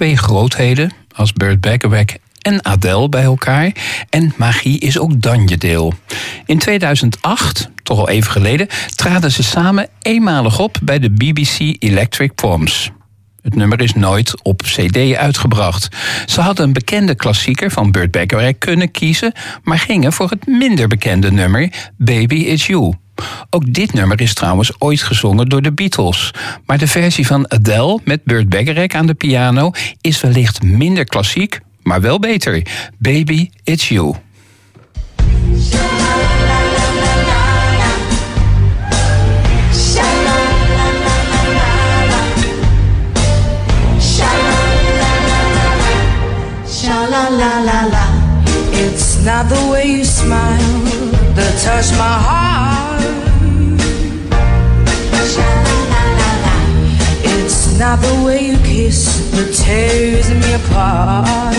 twee 0.00 0.16
grootheden 0.16 0.92
als 1.14 1.32
Burt 1.32 1.60
Bacharach 1.60 2.14
en 2.40 2.64
Adele 2.64 3.08
bij 3.08 3.22
elkaar. 3.22 3.72
En 4.10 4.32
magie 4.36 4.78
is 4.78 4.98
ook 4.98 5.20
Danje 5.22 5.58
deel. 5.58 5.94
In 6.46 6.58
2008, 6.58 7.70
toch 7.82 7.98
al 7.98 8.08
even 8.08 8.30
geleden, 8.30 8.66
traden 8.94 9.32
ze 9.32 9.42
samen 9.42 9.88
eenmalig 10.02 10.58
op 10.58 10.78
bij 10.82 10.98
de 10.98 11.10
BBC 11.10 11.76
Electric 11.78 12.34
Proms. 12.34 12.90
Het 13.42 13.54
nummer 13.54 13.80
is 13.80 13.94
nooit 13.94 14.42
op 14.42 14.62
CD 14.62 15.14
uitgebracht. 15.14 15.88
Ze 16.26 16.40
hadden 16.40 16.66
een 16.66 16.72
bekende 16.72 17.14
klassieker 17.14 17.70
van 17.70 17.90
Burt 17.90 18.10
Bacharach 18.10 18.58
kunnen 18.58 18.90
kiezen, 18.90 19.32
maar 19.62 19.78
gingen 19.78 20.12
voor 20.12 20.30
het 20.30 20.46
minder 20.46 20.88
bekende 20.88 21.32
nummer 21.32 21.90
Baby 21.96 22.34
It's 22.34 22.66
You. 22.66 22.94
Ook 23.50 23.72
dit 23.72 23.92
nummer 23.92 24.20
is 24.20 24.34
trouwens 24.34 24.72
ooit 24.78 25.02
gezongen 25.02 25.48
door 25.48 25.62
de 25.62 25.72
Beatles. 25.72 26.30
Maar 26.66 26.78
de 26.78 26.86
versie 26.86 27.26
van 27.26 27.50
Adele 27.50 28.00
met 28.04 28.24
Burt 28.24 28.48
Bacharach 28.48 28.92
aan 28.92 29.06
de 29.06 29.14
piano 29.14 29.70
is 30.00 30.20
wellicht 30.20 30.62
minder 30.62 31.04
klassiek, 31.04 31.60
maar 31.82 32.00
wel 32.00 32.18
beter. 32.18 32.66
Baby 32.98 33.50
It's 33.64 33.88
You. 33.88 34.14
It's 48.82 49.22
not 49.24 49.48
the 49.50 49.68
way 49.70 49.84
you 49.84 50.04
smile 50.04 50.58
that 51.34 51.60
touch 51.62 51.90
my 51.92 52.18
heart. 52.26 52.99
Not 57.80 57.98
the 58.00 58.22
way 58.26 58.50
you 58.50 58.58
kiss 58.58 59.30
that 59.30 59.54
tears 59.54 60.28
me 60.28 60.52
apart. 60.52 61.56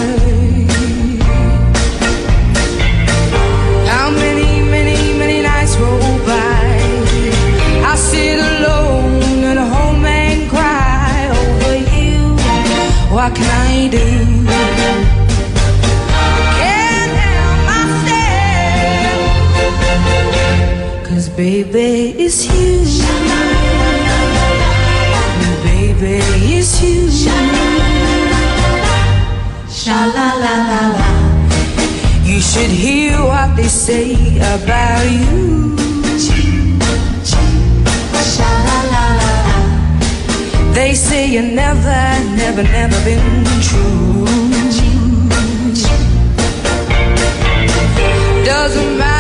How 3.90 4.12
many, 4.12 4.62
many, 4.70 5.18
many 5.18 5.42
nights 5.42 5.76
roll 5.78 6.20
by? 6.20 6.62
I 7.92 7.96
sit 7.96 8.38
alone 8.38 9.44
at 9.52 9.58
home 9.74 10.06
and 10.06 10.48
cry 10.52 11.28
over 11.42 11.76
you. 11.96 12.20
What 13.12 13.34
can 13.34 13.50
I 13.68 13.88
do? 13.90 14.32
Baby, 21.38 22.14
it's 22.20 22.46
you. 22.46 23.51
Sha 29.92 30.06
la 30.18 30.30
la 30.44 30.56
la 30.72 30.84
la. 30.98 31.08
You 32.24 32.40
should 32.40 32.72
hear 32.84 33.12
what 33.32 33.58
they 33.58 33.68
say 33.68 34.14
about 34.54 35.04
you. 35.16 35.76
Sha 38.34 38.52
la 38.68 38.78
la 38.94 39.06
la 39.20 39.34
la. 39.48 40.86
you 41.36 41.42
never, 41.42 42.02
never, 42.42 42.64
never 42.64 43.00
been 43.04 43.44
true. 43.68 44.26
Doesn't 48.46 48.98
matter 48.98 49.11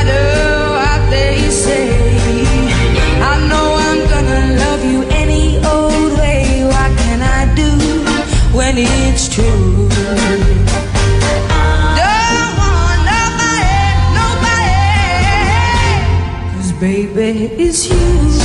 baby, 17.33 17.63
it's 17.63 17.87
you. 17.87 18.40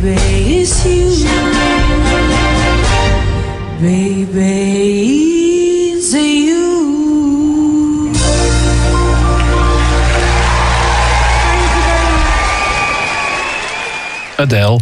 Baby, 0.00 0.60
it's 0.60 0.86
you. 0.86 1.26
Baby, 3.80 4.38
it's 5.92 6.14
you. 6.14 8.12
Adele. 14.38 14.78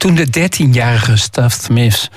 Toen 0.00 0.14
de 0.14 0.26
13-jarige 0.26 1.16
Stuff 1.16 1.58
Smith, 1.62 2.10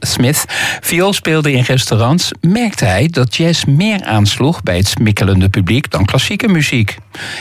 Smith 0.00 0.44
viool 0.80 1.12
speelde 1.12 1.52
in 1.52 1.62
restaurants, 1.62 2.30
merkte 2.40 2.84
hij 2.84 3.08
dat 3.08 3.36
jazz 3.36 3.64
meer 3.64 4.04
aansloeg 4.04 4.62
bij 4.62 4.76
het 4.76 4.88
smikkelende 4.88 5.48
publiek 5.48 5.90
dan 5.90 6.04
klassieke 6.04 6.48
muziek. 6.48 6.96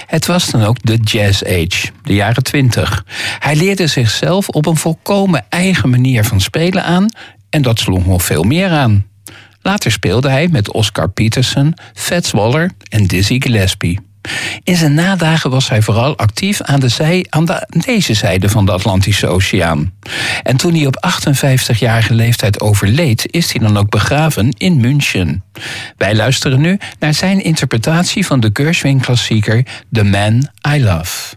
Het 0.05 0.25
was 0.25 0.45
dan 0.45 0.63
ook 0.63 0.77
de 0.81 0.97
Jazz 0.97 1.43
Age, 1.43 1.89
de 2.03 2.13
jaren 2.13 2.43
20. 2.43 3.05
Hij 3.39 3.55
leerde 3.55 3.87
zichzelf 3.87 4.49
op 4.49 4.65
een 4.65 4.77
volkomen 4.77 5.45
eigen 5.49 5.89
manier 5.89 6.23
van 6.23 6.41
spelen 6.41 6.83
aan 6.83 7.07
en 7.49 7.61
dat 7.61 7.79
sloeg 7.79 8.05
nog 8.05 8.23
veel 8.23 8.43
meer 8.43 8.69
aan. 8.69 9.05
Later 9.61 9.91
speelde 9.91 10.29
hij 10.29 10.47
met 10.47 10.73
Oscar 10.73 11.09
Peterson, 11.09 11.73
Fats 11.93 12.31
Waller 12.31 12.71
en 12.89 13.05
Dizzy 13.05 13.39
Gillespie. 13.39 14.06
In 14.63 14.75
zijn 14.75 14.93
nadagen 14.93 15.49
was 15.49 15.69
hij 15.69 15.81
vooral 15.81 16.17
actief 16.17 16.61
aan, 16.61 16.79
de 16.79 16.89
zij, 16.89 17.25
aan 17.29 17.45
de, 17.45 17.67
deze 17.69 18.13
zijde 18.13 18.49
van 18.49 18.65
de 18.65 18.71
Atlantische 18.71 19.27
Oceaan. 19.27 19.93
En 20.43 20.57
toen 20.57 20.73
hij 20.73 20.85
op 20.85 21.07
58-jarige 21.07 22.13
leeftijd 22.13 22.61
overleed, 22.61 23.31
is 23.31 23.51
hij 23.51 23.61
dan 23.61 23.77
ook 23.77 23.89
begraven 23.89 24.53
in 24.57 24.79
München. 24.79 25.43
Wij 25.97 26.15
luisteren 26.15 26.61
nu 26.61 26.79
naar 26.99 27.13
zijn 27.13 27.43
interpretatie 27.43 28.25
van 28.25 28.39
de 28.39 28.49
Gershwin-klassieker 28.53 29.65
The 29.91 30.03
Man 30.03 30.49
I 30.67 30.83
Love. 30.83 31.35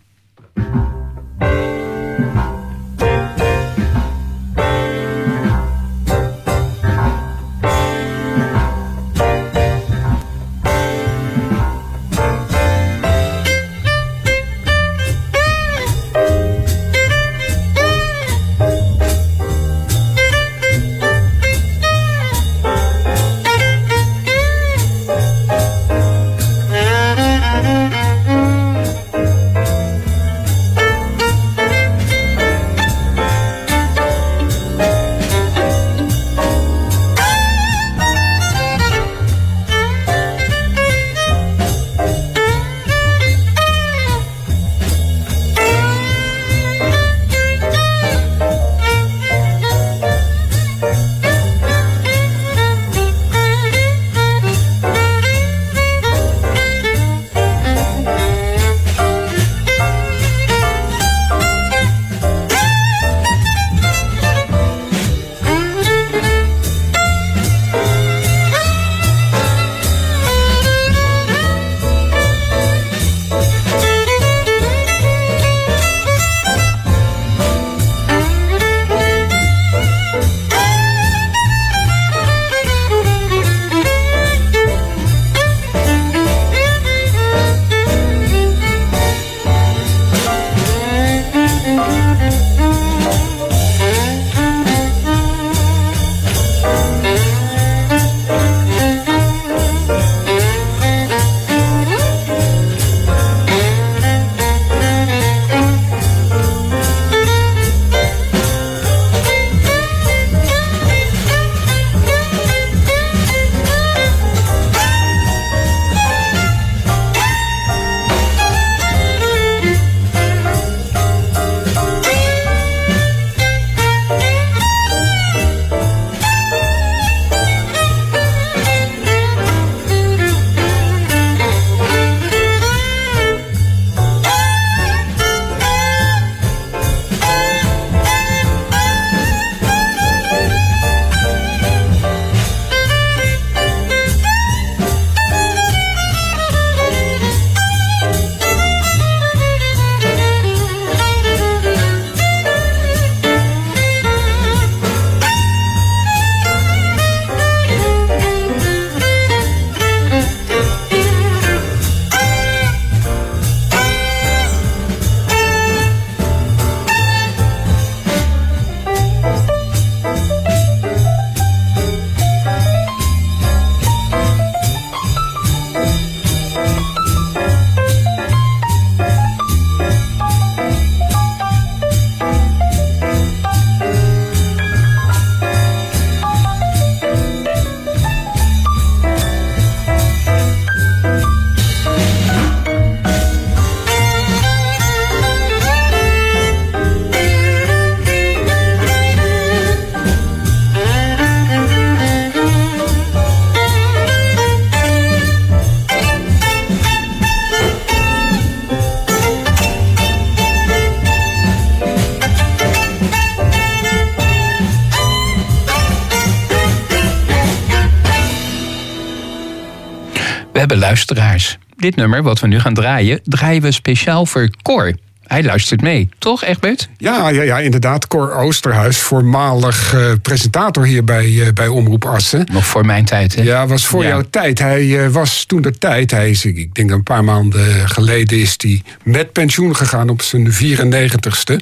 Dit 221.80 221.96
nummer, 221.96 222.22
wat 222.22 222.40
we 222.40 222.46
nu 222.46 222.60
gaan 222.60 222.74
draaien, 222.74 223.20
draaien 223.24 223.62
we 223.62 223.72
speciaal 223.72 224.26
voor 224.26 224.50
Cor. 224.62 224.94
Hij 225.30 225.42
luistert 225.42 225.80
mee, 225.80 226.08
toch, 226.18 226.44
Egbert? 226.44 226.88
Ja, 226.96 227.28
ja, 227.28 227.42
ja, 227.42 227.58
inderdaad. 227.58 228.06
Cor 228.06 228.32
Oosterhuis, 228.34 228.98
voormalig 228.98 229.94
eh, 229.94 230.12
presentator 230.22 230.84
hier 230.84 231.04
bij, 231.04 231.24
eh, 231.40 231.52
bij 231.52 231.68
Omroep 231.68 232.04
Assen. 232.04 232.46
Nog 232.52 232.66
voor 232.66 232.86
mijn 232.86 233.04
tijd, 233.04 233.34
hè? 233.34 233.42
Ja, 233.42 233.66
was 233.66 233.86
voor 233.86 234.02
Ja. 234.02 234.08
jouw 234.08 234.22
tijd. 234.30 234.58
Hij 234.58 235.04
eh, 235.04 235.08
was 235.10 235.44
toen 235.44 235.62
de 235.62 235.78
tijd, 235.78 236.10
hij 236.10 236.30
is, 236.30 236.44
ik 236.44 236.74
denk 236.74 236.90
een 236.90 237.02
paar 237.02 237.24
maanden 237.24 237.88
geleden, 237.88 238.38
is 238.40 238.54
hij 238.56 238.82
met 239.02 239.32
pensioen 239.32 239.76
gegaan 239.76 240.08
op 240.08 240.22
zijn 240.22 240.52
94ste. 240.52 241.56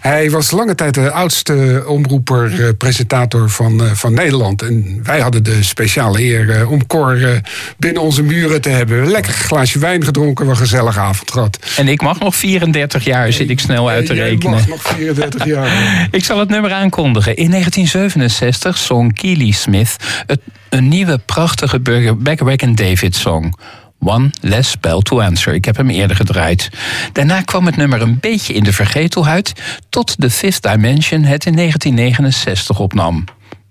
Hij 0.00 0.30
was 0.30 0.50
lange 0.50 0.74
tijd 0.74 0.94
de 0.94 1.10
oudste 1.10 1.84
omroeper, 1.86 2.74
presentator 2.74 3.50
van, 3.50 3.82
van 3.94 4.12
Nederland. 4.14 4.62
En 4.62 5.00
wij 5.02 5.20
hadden 5.20 5.42
de 5.44 5.62
speciale 5.62 6.22
eer 6.22 6.68
om 6.68 6.86
Cor 6.86 7.40
binnen 7.78 8.02
onze 8.02 8.22
muren 8.22 8.60
te 8.60 8.68
hebben. 8.68 9.10
Lekker 9.10 9.32
glaasje 9.32 9.78
wijn 9.78 10.04
gedronken, 10.04 10.48
een 10.48 10.56
gezellige 10.56 11.00
avond 11.00 11.30
gehad. 11.30 11.58
En 11.76 11.88
ik 11.88 12.02
mag 12.02 12.18
nog 12.18 12.36
34 12.36 13.04
jaar, 13.06 13.32
zit 13.32 13.50
ik 13.50 13.60
snel 13.60 13.88
uit 13.88 14.06
te 14.06 14.14
rekenen. 14.14 14.50
mag 14.50 14.68
nog 14.68 14.82
34 14.82 15.44
jaar. 15.44 15.68
Ik 16.10 16.24
zal 16.24 16.38
het 16.38 16.48
nummer 16.48 16.72
aankondigen. 16.72 17.36
In 17.36 17.50
1967 17.50 18.76
zong 18.76 19.14
Keely 19.14 19.50
Smith 19.50 19.96
het, 20.26 20.40
een 20.68 20.88
nieuwe 20.88 21.18
prachtige 21.18 21.80
Beckerback 22.18 22.62
en 22.62 22.74
David 22.74 23.14
song. 23.14 23.54
One 23.98 24.30
Less 24.40 24.80
Bell 24.80 25.00
to 25.02 25.20
Answer. 25.20 25.54
Ik 25.54 25.64
heb 25.64 25.76
hem 25.76 25.90
eerder 25.90 26.16
gedraaid. 26.16 26.70
Daarna 27.12 27.40
kwam 27.40 27.66
het 27.66 27.76
nummer 27.76 28.02
een 28.02 28.20
beetje 28.20 28.54
in 28.54 28.64
de 28.64 28.72
vergetelheid... 28.72 29.52
tot 29.88 30.14
The 30.18 30.30
Fifth 30.30 30.62
Dimension 30.62 31.22
het 31.22 31.46
in 31.46 31.56
1969 31.56 32.78
opnam. 32.78 33.24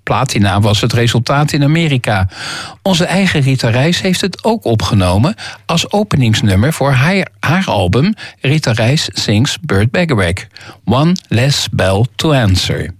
Platina 0.05 0.59
was 0.59 0.81
het 0.81 0.93
resultaat 0.93 1.51
in 1.51 1.63
Amerika. 1.63 2.27
Onze 2.81 3.05
eigen 3.05 3.41
Rita 3.41 3.69
Reis 3.69 4.01
heeft 4.01 4.21
het 4.21 4.43
ook 4.43 4.65
opgenomen... 4.65 5.35
als 5.65 5.91
openingsnummer 5.91 6.73
voor 6.73 6.91
haar, 6.91 7.27
haar 7.39 7.65
album... 7.65 8.13
Rita 8.41 8.71
Reis 8.71 9.09
Sings 9.13 9.57
Burt 9.61 9.91
Bacharach. 9.91 10.45
One 10.85 11.15
Less 11.27 11.69
Bell 11.71 12.05
to 12.15 12.33
Answer. 12.33 12.93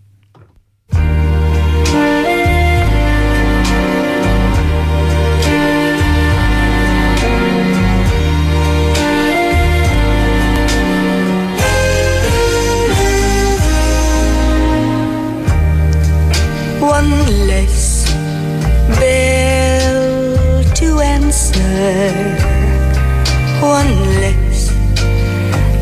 One 23.61 23.93
less 24.21 24.73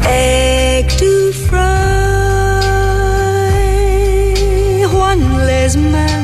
egg 0.06 0.90
to 0.90 1.32
fry, 1.32 1.64
one 4.92 5.24
less 5.48 5.78
man 5.78 6.24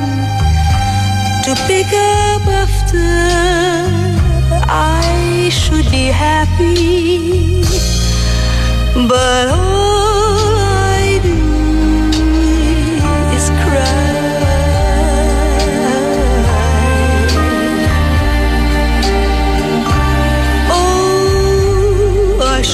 to 1.46 1.56
pick 1.66 1.88
up 1.88 2.46
after. 2.62 3.08
I 4.68 5.50
should 5.50 5.90
be 5.90 6.08
happy, 6.08 7.62
but 9.08 9.48
all 9.48 10.29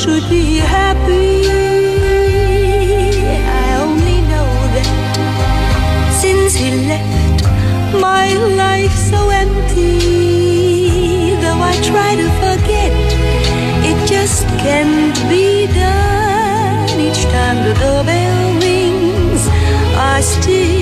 should 0.05 0.29
be 0.29 0.57
happy. 0.57 1.49
I 3.63 3.67
only 3.85 4.19
know 4.31 4.51
that 4.75 4.89
since 6.21 6.53
he 6.53 6.69
left, 6.91 7.41
my 8.07 8.27
life 8.63 8.95
so 9.11 9.29
empty. 9.29 9.97
Though 11.41 11.61
I 11.71 11.73
try 11.91 12.11
to 12.21 12.27
forget, 12.43 12.93
it 13.89 13.97
just 14.07 14.45
can't 14.65 15.17
be 15.27 15.65
done. 15.73 16.99
Each 17.05 17.23
time 17.35 17.57
the 17.67 17.73
doorbell 17.81 18.43
rings, 18.61 19.41
I 20.13 20.21
still 20.21 20.74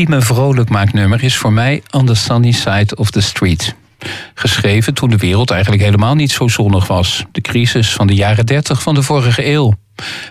Het 0.00 0.08
ultieme 0.08 0.34
vrolijkmaaknummer 0.34 1.24
is 1.24 1.36
voor 1.36 1.52
mij 1.52 1.82
On 1.90 2.06
the 2.06 2.14
Sunny 2.14 2.52
Side 2.52 2.96
of 2.96 3.10
the 3.10 3.20
Street. 3.20 3.74
Geschreven 4.34 4.94
toen 4.94 5.10
de 5.10 5.16
wereld 5.16 5.50
eigenlijk 5.50 5.82
helemaal 5.82 6.14
niet 6.14 6.30
zo 6.30 6.48
zonnig 6.48 6.86
was. 6.86 7.24
De 7.32 7.40
crisis 7.40 7.92
van 7.92 8.06
de 8.06 8.14
jaren 8.14 8.46
30 8.46 8.82
van 8.82 8.94
de 8.94 9.02
vorige 9.02 9.46
eeuw. 9.46 9.74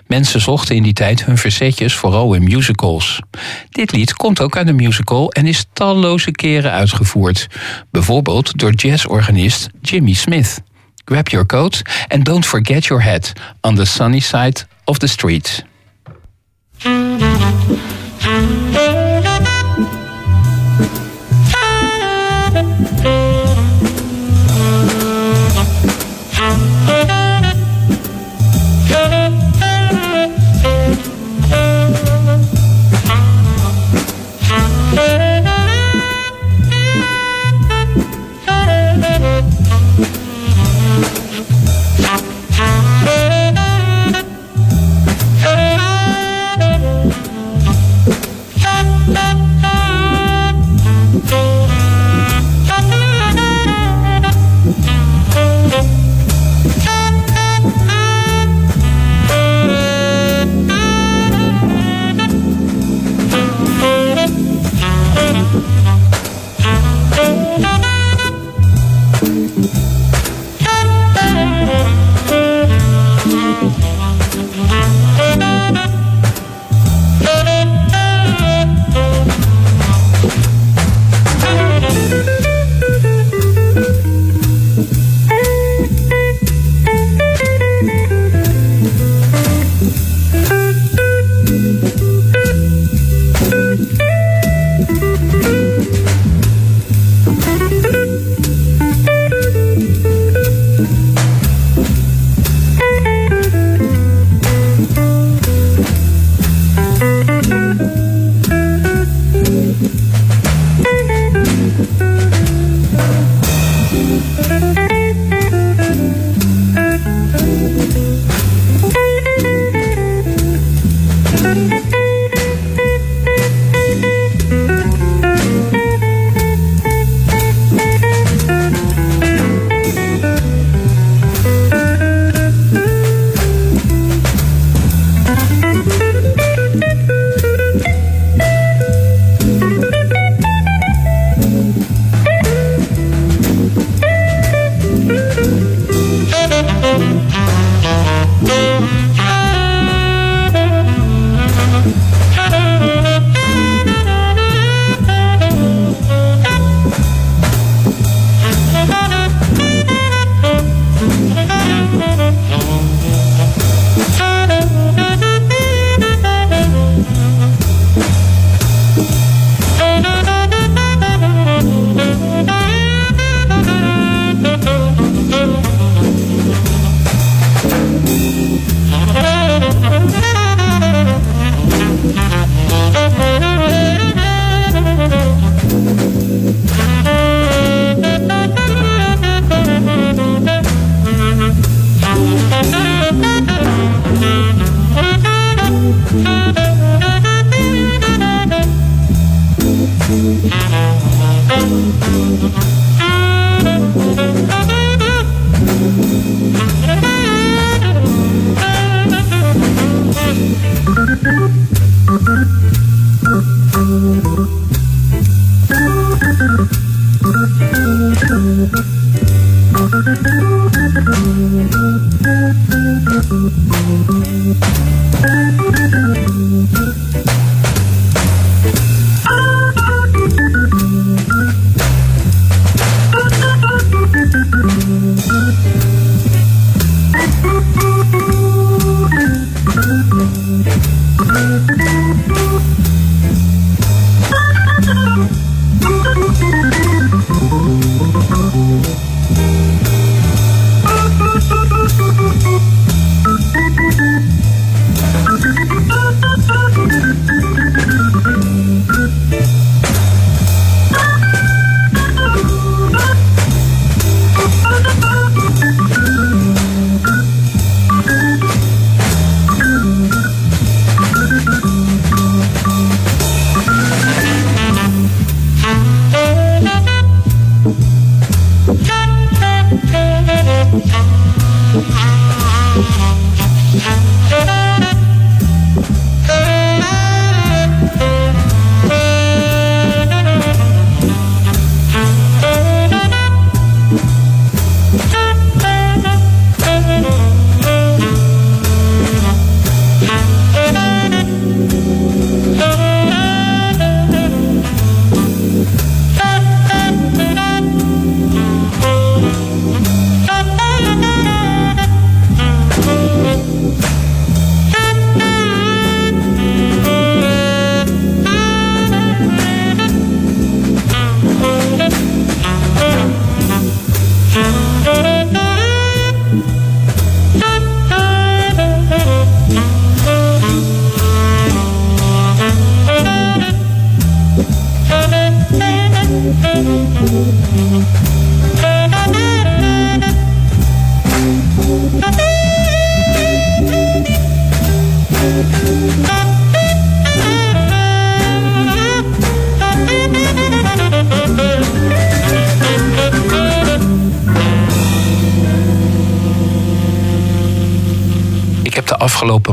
Mensen 0.06 0.40
zochten 0.40 0.76
in 0.76 0.82
die 0.82 0.92
tijd 0.92 1.24
hun 1.24 1.38
verzetjes 1.38 1.94
vooral 1.94 2.34
in 2.34 2.42
musicals. 2.42 3.20
Dit 3.68 3.92
lied 3.92 4.12
komt 4.12 4.40
ook 4.40 4.56
uit 4.56 4.68
een 4.68 4.76
musical 4.76 5.32
en 5.32 5.46
is 5.46 5.66
talloze 5.72 6.30
keren 6.30 6.72
uitgevoerd. 6.72 7.46
Bijvoorbeeld 7.90 8.58
door 8.58 8.72
jazzorganist 8.72 9.68
Jimmy 9.82 10.12
Smith. 10.12 10.60
Grab 11.04 11.28
your 11.28 11.46
coat 11.46 11.82
and 12.08 12.24
don't 12.24 12.46
forget 12.46 12.84
your 12.84 13.04
hat 13.04 13.32
on 13.60 13.74
the 13.74 13.84
sunny 13.84 14.20
side 14.20 14.66
of 14.84 14.98
the 14.98 15.06
street. 15.06 15.64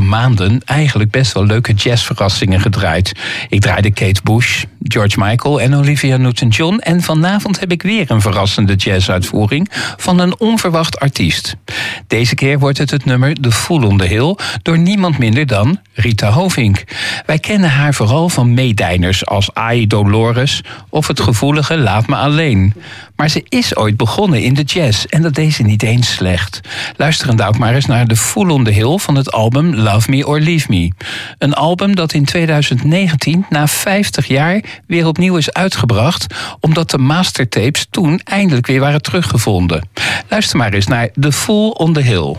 Maanden 0.08 0.60
eigenlijk 0.64 1.10
best 1.10 1.32
wel 1.32 1.46
leuke 1.46 1.72
jazzverrassingen 1.72 2.60
gedraaid. 2.60 3.12
Ik 3.48 3.60
draaide 3.60 3.90
Kate 3.90 4.20
Bush, 4.22 4.64
George 4.82 5.20
Michael 5.20 5.60
en 5.60 5.74
Olivia 5.74 6.16
Newton-John. 6.16 6.78
En 6.78 7.02
vanavond 7.02 7.60
heb 7.60 7.72
ik 7.72 7.82
weer 7.82 8.10
een 8.10 8.20
verrassende 8.20 8.74
jazzuitvoering 8.74 9.70
van 9.96 10.18
een 10.18 10.40
onverwacht 10.40 11.00
artiest. 11.00 11.56
Deze 12.06 12.34
keer 12.34 12.58
wordt 12.58 12.78
het 12.78 12.90
het 12.90 13.04
nummer 13.04 13.34
The 13.34 13.52
Fool 13.52 13.82
on 13.82 13.98
the 13.98 14.06
Hill 14.06 14.36
door 14.62 14.78
niemand 14.78 15.18
minder 15.18 15.46
dan 15.46 15.78
Rita 16.00 16.30
Hovink. 16.30 16.84
Wij 17.26 17.38
kennen 17.38 17.70
haar 17.70 17.94
vooral 17.94 18.28
van 18.28 18.54
meedijners 18.54 19.26
als 19.26 19.54
Ai 19.54 19.86
Dolores 19.86 20.62
of 20.88 21.06
het 21.06 21.20
gevoelige 21.20 21.78
Laat 21.78 22.06
me 22.06 22.16
alleen. 22.16 22.74
Maar 23.16 23.28
ze 23.28 23.44
is 23.48 23.76
ooit 23.76 23.96
begonnen 23.96 24.42
in 24.42 24.54
de 24.54 24.62
jazz 24.62 25.04
en 25.04 25.22
dat 25.22 25.34
deed 25.34 25.52
ze 25.52 25.62
niet 25.62 25.82
eens 25.82 26.12
slecht. 26.12 26.60
Luisterend 26.96 27.42
ook 27.42 27.58
maar 27.58 27.74
eens 27.74 27.86
naar 27.86 28.06
The 28.06 28.16
Fool 28.16 28.50
on 28.50 28.64
the 28.64 28.70
Hill 28.70 28.98
van 28.98 29.14
het 29.14 29.32
album 29.32 29.74
Love 29.74 30.10
Me 30.10 30.26
or 30.26 30.40
Leave 30.40 30.66
Me. 30.68 30.92
Een 31.38 31.54
album 31.54 31.94
dat 31.94 32.12
in 32.12 32.24
2019 32.24 33.46
na 33.48 33.66
50 33.66 34.26
jaar 34.26 34.60
weer 34.86 35.06
opnieuw 35.06 35.36
is 35.36 35.52
uitgebracht 35.52 36.34
omdat 36.60 36.90
de 36.90 36.98
mastertapes 36.98 37.86
toen 37.90 38.20
eindelijk 38.24 38.66
weer 38.66 38.80
waren 38.80 39.02
teruggevonden. 39.02 39.88
Luister 40.28 40.56
maar 40.56 40.72
eens 40.72 40.86
naar 40.86 41.08
The 41.20 41.32
Fool 41.32 41.70
on 41.70 41.92
the 41.92 42.00
Hill. 42.00 42.36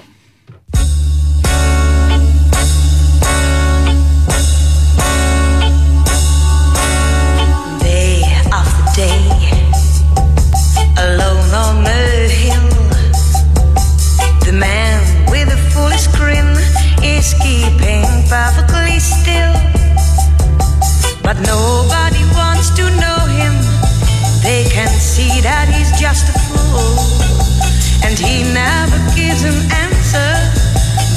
Keeping 17.38 18.05
perfectly 18.30 18.99
still. 18.99 19.53
But 21.21 21.38
nobody 21.45 22.23
wants 22.34 22.69
to 22.77 22.84
know 23.01 23.19
him. 23.27 23.53
They 24.41 24.65
can 24.69 24.89
see 24.89 25.41
that 25.41 25.67
he's 25.69 25.91
just 25.99 26.30
a 26.30 26.36
fool, 26.47 26.97
and 28.05 28.17
he 28.17 28.43
never 28.53 28.97
gives 29.15 29.43
an 29.43 29.59
answer. 29.86 30.32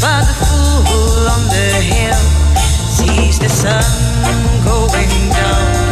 But 0.01 0.27
the 0.27 0.37
fool 0.45 1.29
on 1.35 1.43
the 1.49 1.71
hill 1.81 2.23
sees 2.91 3.39
the 3.39 3.49
sun 3.49 3.85
going 4.65 5.31
down, 5.31 5.92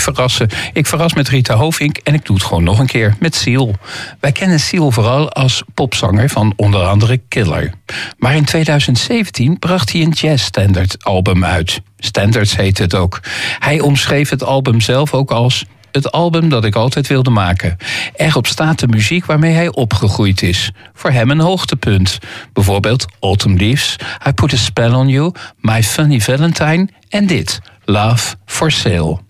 verrassen. 0.00 0.48
Ik 0.72 0.86
verras 0.86 1.14
met 1.14 1.28
Rita 1.28 1.54
Hovink 1.54 1.96
en 1.96 2.14
ik 2.14 2.24
doe 2.24 2.36
het 2.36 2.44
gewoon 2.44 2.64
nog 2.64 2.78
een 2.78 2.86
keer 2.86 3.14
met 3.18 3.34
Seal. 3.34 3.74
Wij 4.20 4.32
kennen 4.32 4.60
Seal 4.60 4.90
vooral 4.90 5.32
als 5.32 5.62
popzanger 5.74 6.28
van 6.28 6.52
onder 6.56 6.86
andere 6.86 7.20
Killer. 7.28 7.72
Maar 8.18 8.36
in 8.36 8.44
2017 8.44 9.58
bracht 9.58 9.92
hij 9.92 10.02
een 10.02 10.10
jazz-standard 10.10 11.04
album 11.04 11.44
uit. 11.44 11.80
Standards 11.98 12.56
heet 12.56 12.78
het 12.78 12.94
ook. 12.94 13.20
Hij 13.58 13.80
omschreef 13.80 14.30
het 14.30 14.44
album 14.44 14.80
zelf 14.80 15.14
ook 15.14 15.30
als 15.30 15.64
het 15.92 16.12
album 16.12 16.48
dat 16.48 16.64
ik 16.64 16.74
altijd 16.74 17.06
wilde 17.06 17.30
maken. 17.30 17.76
Erop 18.16 18.46
staat 18.46 18.78
de 18.78 18.86
muziek 18.86 19.24
waarmee 19.24 19.52
hij 19.52 19.72
opgegroeid 19.72 20.42
is. 20.42 20.70
Voor 20.94 21.10
hem 21.10 21.30
een 21.30 21.40
hoogtepunt. 21.40 22.18
Bijvoorbeeld 22.52 23.06
Autumn 23.20 23.56
Leaves, 23.56 23.96
I 24.28 24.32
Put 24.32 24.52
a 24.52 24.56
Spell 24.56 24.92
on 24.92 25.08
You, 25.08 25.32
My 25.56 25.82
Funny 25.82 26.20
Valentine 26.20 26.88
en 27.08 27.26
dit, 27.26 27.60
Love 27.84 28.36
for 28.44 28.70
Sale. 28.70 29.29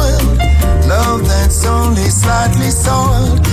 slightly 2.21 2.69
soiled 2.69 3.50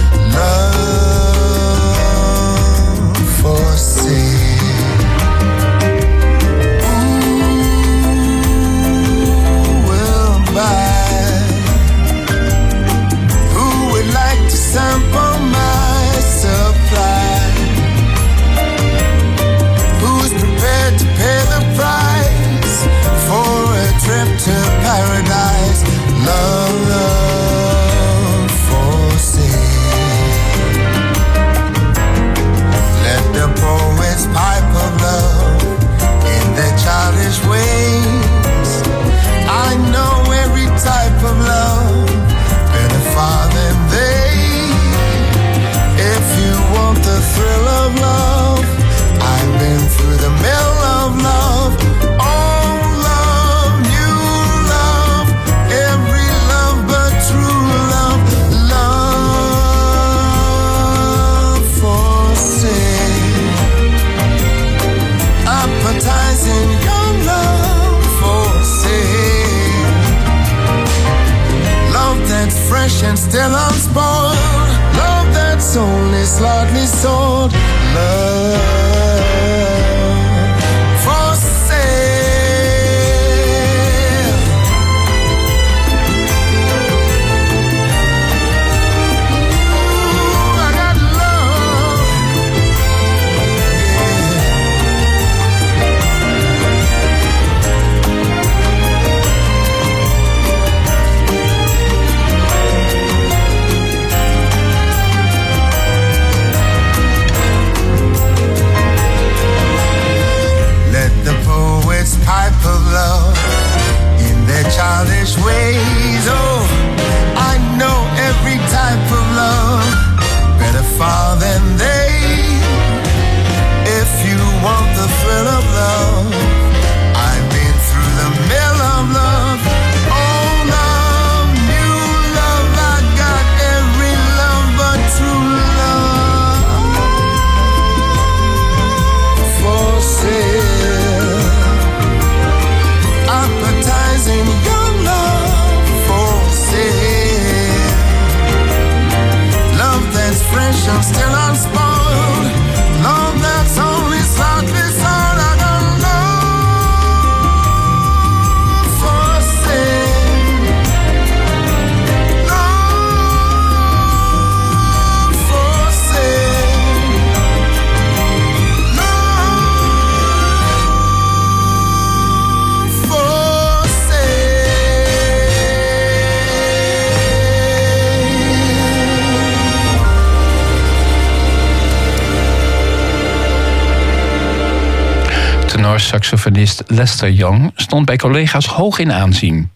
Lester 186.87 187.31
Young 187.31 187.73
stond 187.75 188.07
bij 188.07 188.17
collega's 188.17 188.67
hoog 188.67 188.99
in 188.99 189.13
aanzien. 189.13 189.71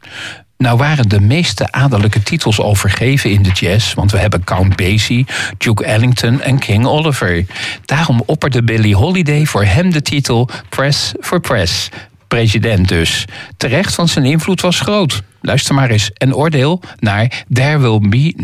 Nou 0.59 0.77
waren 0.77 1.09
de 1.09 1.21
meeste 1.21 1.73
adellijke 1.73 2.23
titels 2.23 2.61
al 2.61 2.75
vergeven 2.75 3.31
in 3.31 3.43
de 3.43 3.51
jazz, 3.51 3.95
want 3.95 4.11
we 4.11 4.19
hebben 4.19 4.45
Count 4.45 4.77
Basie, 4.77 5.27
Duke 5.59 5.85
Ellington 5.85 6.41
en 6.41 6.59
King 6.59 6.87
Oliver. 6.87 7.47
Daarom 7.85 8.23
opperde 8.27 8.63
Billie 8.63 8.97
Holiday 8.97 9.45
voor 9.45 9.65
hem 9.65 9.93
de 9.93 10.03
titel 10.03 10.49
Press 10.69 11.13
for 11.21 11.41
Press. 11.41 11.89
President 12.29 12.89
dus. 12.89 13.25
Terecht, 13.57 13.95
want 13.95 14.11
zijn 14.11 14.25
invloed 14.25 14.61
was 14.61 14.81
groot. 14.81 15.23
Luister 15.41 15.75
maar 15.75 15.91
eens 15.91 16.11
en 16.13 16.35
oordeel 16.35 16.83
naar 16.99 17.45
There 17.53 17.79
Will 17.79 18.09
Be... 18.09 18.35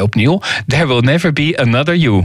Opnieuw. 0.00 0.40
There 0.66 0.86
Will 0.86 1.00
Never 1.00 1.32
Be 1.32 1.58
Another 1.60 1.96
You. 1.96 2.24